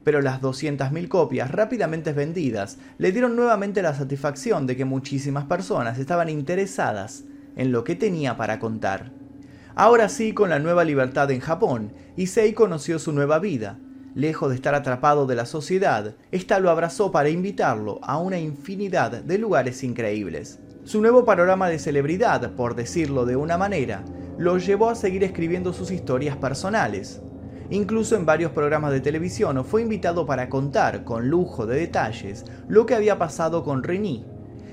pero 0.02 0.22
las 0.22 0.40
200.000 0.40 1.08
copias 1.08 1.50
rápidamente 1.50 2.14
vendidas 2.14 2.78
le 2.96 3.12
dieron 3.12 3.36
nuevamente 3.36 3.82
la 3.82 3.94
satisfacción 3.94 4.66
de 4.66 4.78
que 4.78 4.86
muchísimas 4.86 5.44
personas 5.44 5.98
estaban 5.98 6.30
interesadas 6.30 7.24
en 7.54 7.70
lo 7.70 7.84
que 7.84 7.96
tenía 7.96 8.38
para 8.38 8.58
contar. 8.58 9.12
Ahora 9.74 10.08
sí, 10.08 10.32
con 10.32 10.48
la 10.48 10.58
nueva 10.58 10.84
libertad 10.84 11.30
en 11.32 11.40
Japón, 11.40 11.92
Issei 12.16 12.54
conoció 12.54 12.98
su 12.98 13.12
nueva 13.12 13.38
vida. 13.38 13.78
Lejos 14.14 14.48
de 14.48 14.54
estar 14.54 14.74
atrapado 14.74 15.26
de 15.26 15.34
la 15.34 15.44
sociedad, 15.44 16.14
esta 16.32 16.60
lo 16.60 16.70
abrazó 16.70 17.12
para 17.12 17.28
invitarlo 17.28 18.00
a 18.02 18.16
una 18.16 18.38
infinidad 18.38 19.22
de 19.22 19.36
lugares 19.36 19.84
increíbles. 19.84 20.60
Su 20.84 21.02
nuevo 21.02 21.26
panorama 21.26 21.68
de 21.68 21.78
celebridad, 21.78 22.52
por 22.52 22.74
decirlo 22.74 23.26
de 23.26 23.36
una 23.36 23.58
manera, 23.58 24.02
lo 24.40 24.56
llevó 24.56 24.88
a 24.88 24.94
seguir 24.94 25.22
escribiendo 25.22 25.74
sus 25.74 25.90
historias 25.90 26.34
personales. 26.34 27.20
Incluso 27.68 28.16
en 28.16 28.24
varios 28.24 28.52
programas 28.52 28.90
de 28.90 29.02
televisión 29.02 29.62
fue 29.66 29.82
invitado 29.82 30.24
para 30.24 30.48
contar, 30.48 31.04
con 31.04 31.28
lujo 31.28 31.66
de 31.66 31.78
detalles, 31.78 32.46
lo 32.66 32.86
que 32.86 32.94
había 32.94 33.18
pasado 33.18 33.62
con 33.62 33.82
Reni, 33.82 34.24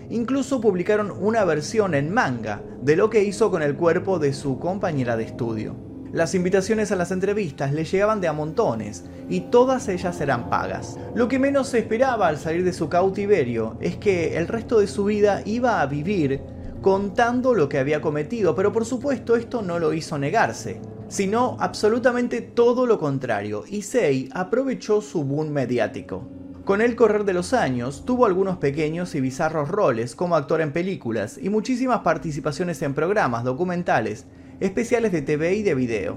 Incluso 0.10 0.62
publicaron 0.62 1.12
una 1.12 1.44
versión 1.44 1.94
en 1.94 2.14
manga 2.14 2.62
de 2.82 2.96
lo 2.96 3.10
que 3.10 3.26
hizo 3.26 3.52
con 3.52 3.62
el 3.62 3.76
cuerpo 3.76 4.20
de 4.20 4.32
su 4.32 4.58
compañera 4.58 5.18
de 5.18 5.26
estudio. 5.26 5.76
Las 6.14 6.34
invitaciones 6.34 6.94
a 6.94 6.96
las 6.96 7.12
entrevistas 7.12 7.74
le 7.74 7.84
llegaban 7.84 8.22
de 8.22 8.30
a 8.30 8.34
montones 8.34 9.04
y 9.30 9.42
todas 9.42 9.90
ellas 9.90 10.22
eran 10.22 10.50
pagas. 10.50 10.98
Lo 11.14 11.28
que 11.28 11.40
menos 11.40 11.68
se 11.68 11.80
esperaba 11.80 12.30
al 12.30 12.38
salir 12.38 12.64
de 12.64 12.72
su 12.72 12.88
cautiverio 12.88 13.76
es 13.82 13.98
que 13.98 14.38
el 14.38 14.48
resto 14.48 14.80
de 14.80 14.88
su 14.88 15.04
vida 15.04 15.42
iba 15.44 15.82
a 15.82 15.86
vivir 15.88 16.40
contando 16.88 17.54
lo 17.54 17.68
que 17.68 17.80
había 17.80 18.00
cometido, 18.00 18.56
pero 18.56 18.72
por 18.72 18.86
supuesto 18.86 19.36
esto 19.36 19.62
no 19.62 19.78
lo 19.78 19.92
hizo 19.92 20.18
negarse, 20.18 20.80
sino 21.10 21.58
absolutamente 21.60 22.40
todo 22.40 22.86
lo 22.86 22.98
contrario. 22.98 23.66
Issei 23.70 24.30
aprovechó 24.32 25.02
su 25.02 25.26
boom 25.26 25.50
mediático. 25.50 26.24
Con 26.64 26.80
el 26.80 26.96
correr 26.96 27.26
de 27.26 27.34
los 27.34 27.52
años, 27.52 28.06
tuvo 28.06 28.26
algunos 28.26 28.56
pequeños 28.60 29.16
y 29.16 29.20
bizarros 29.20 29.68
roles 29.68 30.16
como 30.16 30.38
actor 30.38 30.62
en 30.62 30.72
películas 30.72 31.38
y 31.38 31.50
muchísimas 31.50 32.00
participaciones 32.04 32.82
en 32.82 32.94
programas, 32.94 33.44
documentales, 33.44 34.26
especiales 34.62 35.12
de 35.12 35.24
TV 35.24 35.56
y 35.56 35.64
de 35.64 35.76
video. 35.76 36.16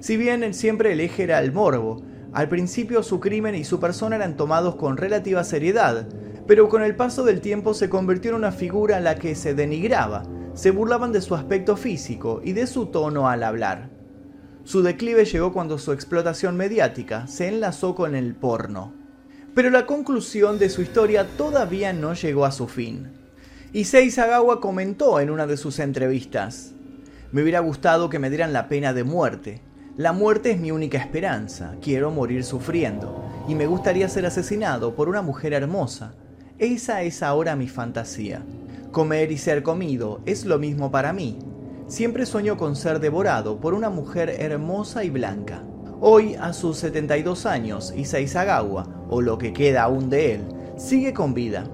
Si 0.00 0.16
bien 0.16 0.52
siempre 0.52 0.94
el 0.94 1.00
eje 1.00 1.22
era 1.22 1.38
el 1.38 1.52
morbo, 1.52 2.02
al 2.32 2.48
principio 2.48 3.04
su 3.04 3.20
crimen 3.20 3.54
y 3.54 3.62
su 3.62 3.78
persona 3.78 4.16
eran 4.16 4.36
tomados 4.36 4.74
con 4.74 4.96
relativa 4.96 5.44
seriedad, 5.44 6.08
pero 6.46 6.68
con 6.68 6.82
el 6.82 6.94
paso 6.94 7.24
del 7.24 7.40
tiempo 7.40 7.74
se 7.74 7.88
convirtió 7.88 8.30
en 8.30 8.36
una 8.36 8.52
figura 8.52 8.98
a 8.98 9.00
la 9.00 9.16
que 9.16 9.34
se 9.34 9.54
denigraba, 9.54 10.24
se 10.54 10.70
burlaban 10.70 11.12
de 11.12 11.20
su 11.20 11.34
aspecto 11.34 11.76
físico 11.76 12.40
y 12.44 12.52
de 12.52 12.66
su 12.66 12.86
tono 12.86 13.28
al 13.28 13.42
hablar. 13.42 13.90
Su 14.64 14.82
declive 14.82 15.24
llegó 15.24 15.52
cuando 15.52 15.78
su 15.78 15.92
explotación 15.92 16.56
mediática 16.56 17.26
se 17.26 17.48
enlazó 17.48 17.94
con 17.94 18.14
el 18.14 18.34
porno. 18.34 18.92
Pero 19.54 19.70
la 19.70 19.86
conclusión 19.86 20.58
de 20.58 20.68
su 20.70 20.82
historia 20.82 21.26
todavía 21.36 21.92
no 21.92 22.14
llegó 22.14 22.44
a 22.44 22.52
su 22.52 22.68
fin. 22.68 23.12
Issei 23.72 24.10
Sagawa 24.10 24.60
comentó 24.60 25.20
en 25.20 25.30
una 25.30 25.46
de 25.46 25.56
sus 25.56 25.78
entrevistas, 25.78 26.72
me 27.32 27.42
hubiera 27.42 27.60
gustado 27.60 28.08
que 28.08 28.18
me 28.18 28.30
dieran 28.30 28.52
la 28.52 28.68
pena 28.68 28.94
de 28.94 29.04
muerte. 29.04 29.60
La 29.96 30.12
muerte 30.12 30.52
es 30.52 30.60
mi 30.60 30.70
única 30.70 30.98
esperanza, 30.98 31.74
quiero 31.82 32.10
morir 32.10 32.44
sufriendo, 32.44 33.24
y 33.48 33.54
me 33.54 33.66
gustaría 33.66 34.08
ser 34.08 34.26
asesinado 34.26 34.94
por 34.94 35.08
una 35.08 35.22
mujer 35.22 35.52
hermosa. 35.52 36.14
Esa 36.58 37.02
es 37.02 37.22
ahora 37.22 37.54
mi 37.54 37.68
fantasía. 37.68 38.40
Comer 38.90 39.30
y 39.30 39.36
ser 39.36 39.62
comido 39.62 40.22
es 40.24 40.46
lo 40.46 40.58
mismo 40.58 40.90
para 40.90 41.12
mí. 41.12 41.38
Siempre 41.86 42.24
sueño 42.24 42.56
con 42.56 42.76
ser 42.76 42.98
devorado 42.98 43.60
por 43.60 43.74
una 43.74 43.90
mujer 43.90 44.30
hermosa 44.30 45.04
y 45.04 45.10
blanca. 45.10 45.62
Hoy, 46.00 46.34
a 46.40 46.54
sus 46.54 46.78
72 46.78 47.44
años, 47.44 47.92
Issei 47.94 48.26
Sagawa, 48.26 49.04
o 49.10 49.20
lo 49.20 49.36
que 49.36 49.52
queda 49.52 49.82
aún 49.82 50.08
de 50.08 50.36
él, 50.36 50.40
sigue 50.78 51.12
con 51.12 51.34
vida. 51.34 51.68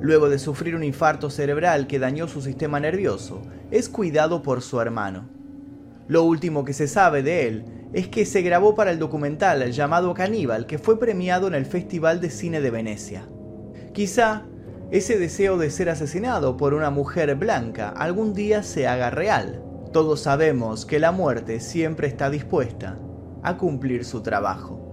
Luego 0.00 0.30
de 0.30 0.38
sufrir 0.38 0.74
un 0.74 0.82
infarto 0.82 1.28
cerebral 1.28 1.86
que 1.86 1.98
dañó 1.98 2.26
su 2.26 2.40
sistema 2.40 2.80
nervioso, 2.80 3.42
es 3.70 3.90
cuidado 3.90 4.42
por 4.42 4.62
su 4.62 4.80
hermano. 4.80 5.28
Lo 6.08 6.22
último 6.22 6.64
que 6.64 6.72
se 6.72 6.88
sabe 6.88 7.22
de 7.22 7.48
él 7.48 7.64
es 7.92 8.08
que 8.08 8.24
se 8.24 8.40
grabó 8.40 8.74
para 8.74 8.92
el 8.92 8.98
documental 8.98 9.70
llamado 9.72 10.14
Caníbal, 10.14 10.66
que 10.66 10.78
fue 10.78 10.98
premiado 10.98 11.48
en 11.48 11.54
el 11.54 11.66
Festival 11.66 12.22
de 12.22 12.30
Cine 12.30 12.62
de 12.62 12.70
Venecia. 12.70 13.26
Quizá 13.96 14.42
ese 14.90 15.18
deseo 15.18 15.56
de 15.56 15.70
ser 15.70 15.88
asesinado 15.88 16.58
por 16.58 16.74
una 16.74 16.90
mujer 16.90 17.34
blanca 17.34 17.88
algún 17.88 18.34
día 18.34 18.62
se 18.62 18.86
haga 18.86 19.08
real. 19.08 19.62
Todos 19.90 20.20
sabemos 20.20 20.84
que 20.84 20.98
la 20.98 21.12
muerte 21.12 21.60
siempre 21.60 22.06
está 22.06 22.28
dispuesta 22.28 22.98
a 23.42 23.56
cumplir 23.56 24.04
su 24.04 24.20
trabajo. 24.20 24.85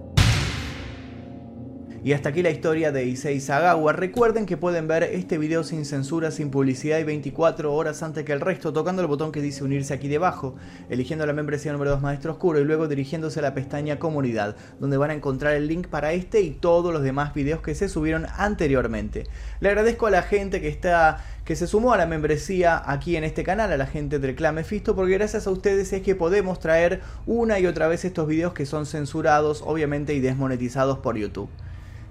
Y 2.04 2.12
hasta 2.12 2.28
aquí 2.28 2.42
la 2.42 2.50
historia 2.50 2.92
de 2.92 3.06
Issei 3.06 3.40
Sagawa. 3.40 3.94
Recuerden 3.94 4.44
que 4.44 4.58
pueden 4.58 4.86
ver 4.86 5.04
este 5.04 5.38
video 5.38 5.64
sin 5.64 5.86
censura, 5.86 6.30
sin 6.30 6.50
publicidad 6.50 6.98
y 6.98 7.04
24 7.04 7.72
horas 7.72 8.02
antes 8.02 8.26
que 8.26 8.34
el 8.34 8.42
resto, 8.42 8.74
tocando 8.74 9.00
el 9.00 9.08
botón 9.08 9.32
que 9.32 9.40
dice 9.40 9.64
unirse 9.64 9.94
aquí 9.94 10.06
debajo, 10.06 10.54
eligiendo 10.90 11.24
la 11.24 11.32
membresía 11.32 11.72
número 11.72 11.92
2 11.92 12.02
Maestro 12.02 12.32
Oscuro 12.32 12.60
y 12.60 12.64
luego 12.64 12.88
dirigiéndose 12.88 13.38
a 13.38 13.42
la 13.42 13.54
pestaña 13.54 13.98
Comunidad, 13.98 14.54
donde 14.80 14.98
van 14.98 15.12
a 15.12 15.14
encontrar 15.14 15.54
el 15.54 15.66
link 15.66 15.86
para 15.86 16.12
este 16.12 16.42
y 16.42 16.50
todos 16.50 16.92
los 16.92 17.02
demás 17.02 17.32
videos 17.32 17.62
que 17.62 17.74
se 17.74 17.88
subieron 17.88 18.26
anteriormente. 18.36 19.24
Le 19.60 19.70
agradezco 19.70 20.06
a 20.06 20.10
la 20.10 20.20
gente 20.20 20.60
que 20.60 20.68
está 20.68 21.24
que 21.46 21.56
se 21.56 21.66
sumó 21.66 21.94
a 21.94 21.96
la 21.96 22.06
membresía 22.06 22.82
aquí 22.84 23.16
en 23.16 23.24
este 23.24 23.44
canal, 23.44 23.72
a 23.72 23.78
la 23.78 23.86
gente 23.86 24.18
del 24.18 24.34
Clan 24.34 24.56
Mephisto, 24.56 24.94
porque 24.94 25.14
gracias 25.14 25.46
a 25.46 25.50
ustedes 25.50 25.90
es 25.94 26.02
que 26.02 26.14
podemos 26.14 26.60
traer 26.60 27.00
una 27.24 27.58
y 27.58 27.66
otra 27.66 27.88
vez 27.88 28.04
estos 28.04 28.28
videos 28.28 28.52
que 28.52 28.66
son 28.66 28.84
censurados, 28.84 29.62
obviamente, 29.64 30.12
y 30.12 30.20
desmonetizados 30.20 30.98
por 30.98 31.16
YouTube. 31.16 31.48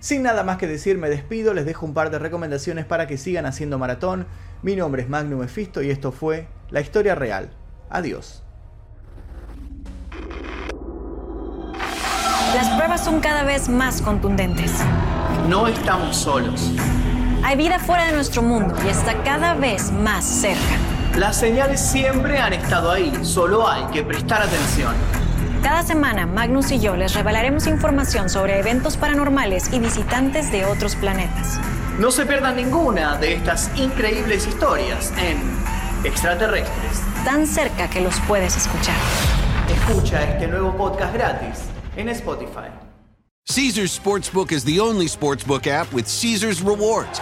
Sin 0.03 0.21
nada 0.21 0.43
más 0.43 0.57
que 0.57 0.67
decir, 0.67 0.97
me 0.97 1.07
despido, 1.07 1.53
les 1.53 1.65
dejo 1.65 1.85
un 1.85 1.93
par 1.93 2.09
de 2.09 2.19
recomendaciones 2.19 2.83
para 2.83 3.07
que 3.07 3.17
sigan 3.17 3.45
haciendo 3.45 3.79
maratón. 3.79 4.27
Mi 4.61 4.75
nombre 4.75 5.01
es 5.01 5.07
Magnum 5.07 5.39
Mephisto 5.39 5.81
y 5.81 5.91
esto 5.91 6.11
fue 6.11 6.49
La 6.71 6.81
Historia 6.81 7.15
Real. 7.15 7.51
Adiós. 7.89 8.43
Las 12.53 12.67
pruebas 12.75 13.05
son 13.05 13.21
cada 13.21 13.45
vez 13.45 13.69
más 13.69 14.01
contundentes. 14.01 14.73
No 15.47 15.69
estamos 15.69 16.17
solos. 16.17 16.73
Hay 17.41 17.55
vida 17.55 17.79
fuera 17.79 18.07
de 18.07 18.11
nuestro 18.11 18.41
mundo 18.41 18.75
y 18.85 18.89
está 18.89 19.23
cada 19.23 19.53
vez 19.53 19.89
más 19.89 20.25
cerca. 20.25 21.15
Las 21.17 21.37
señales 21.37 21.79
siempre 21.79 22.39
han 22.39 22.51
estado 22.51 22.91
ahí, 22.91 23.13
solo 23.21 23.65
hay 23.65 23.85
que 23.85 24.03
prestar 24.03 24.41
atención. 24.41 24.93
Cada 25.63 25.81
semana, 25.81 26.25
Magnus 26.25 26.71
y 26.73 26.79
yo 26.81 26.97
les 26.97 27.13
revelaremos 27.13 27.67
información 27.67 28.29
sobre 28.29 28.59
eventos 28.59 28.97
paranormales 28.97 29.71
y 29.71 29.79
visitantes 29.79 30.51
de 30.51 30.65
otros 30.65 30.97
planetas. 30.97 31.57
No 31.97 32.11
se 32.11 32.25
pierdan 32.25 32.57
ninguna 32.57 33.15
de 33.15 33.35
estas 33.35 33.71
increíbles 33.79 34.45
historias 34.45 35.13
en 35.17 35.37
Extraterrestres. 36.03 37.01
Tan 37.23 37.47
cerca 37.47 37.89
que 37.89 38.01
los 38.01 38.19
puedes 38.27 38.57
escuchar. 38.57 38.97
Escucha 39.69 40.21
este 40.23 40.47
nuevo 40.47 40.75
podcast 40.75 41.13
gratis 41.13 41.59
en 41.95 42.09
Spotify. 42.09 42.69
Caesar's 43.45 43.97
Sportsbook 43.97 44.51
is 44.51 44.65
the 44.65 44.81
only 44.81 45.05
sportsbook 45.07 45.65
app 45.67 45.91
with 45.93 46.07
Caesar's 46.07 46.61
rewards. 46.61 47.21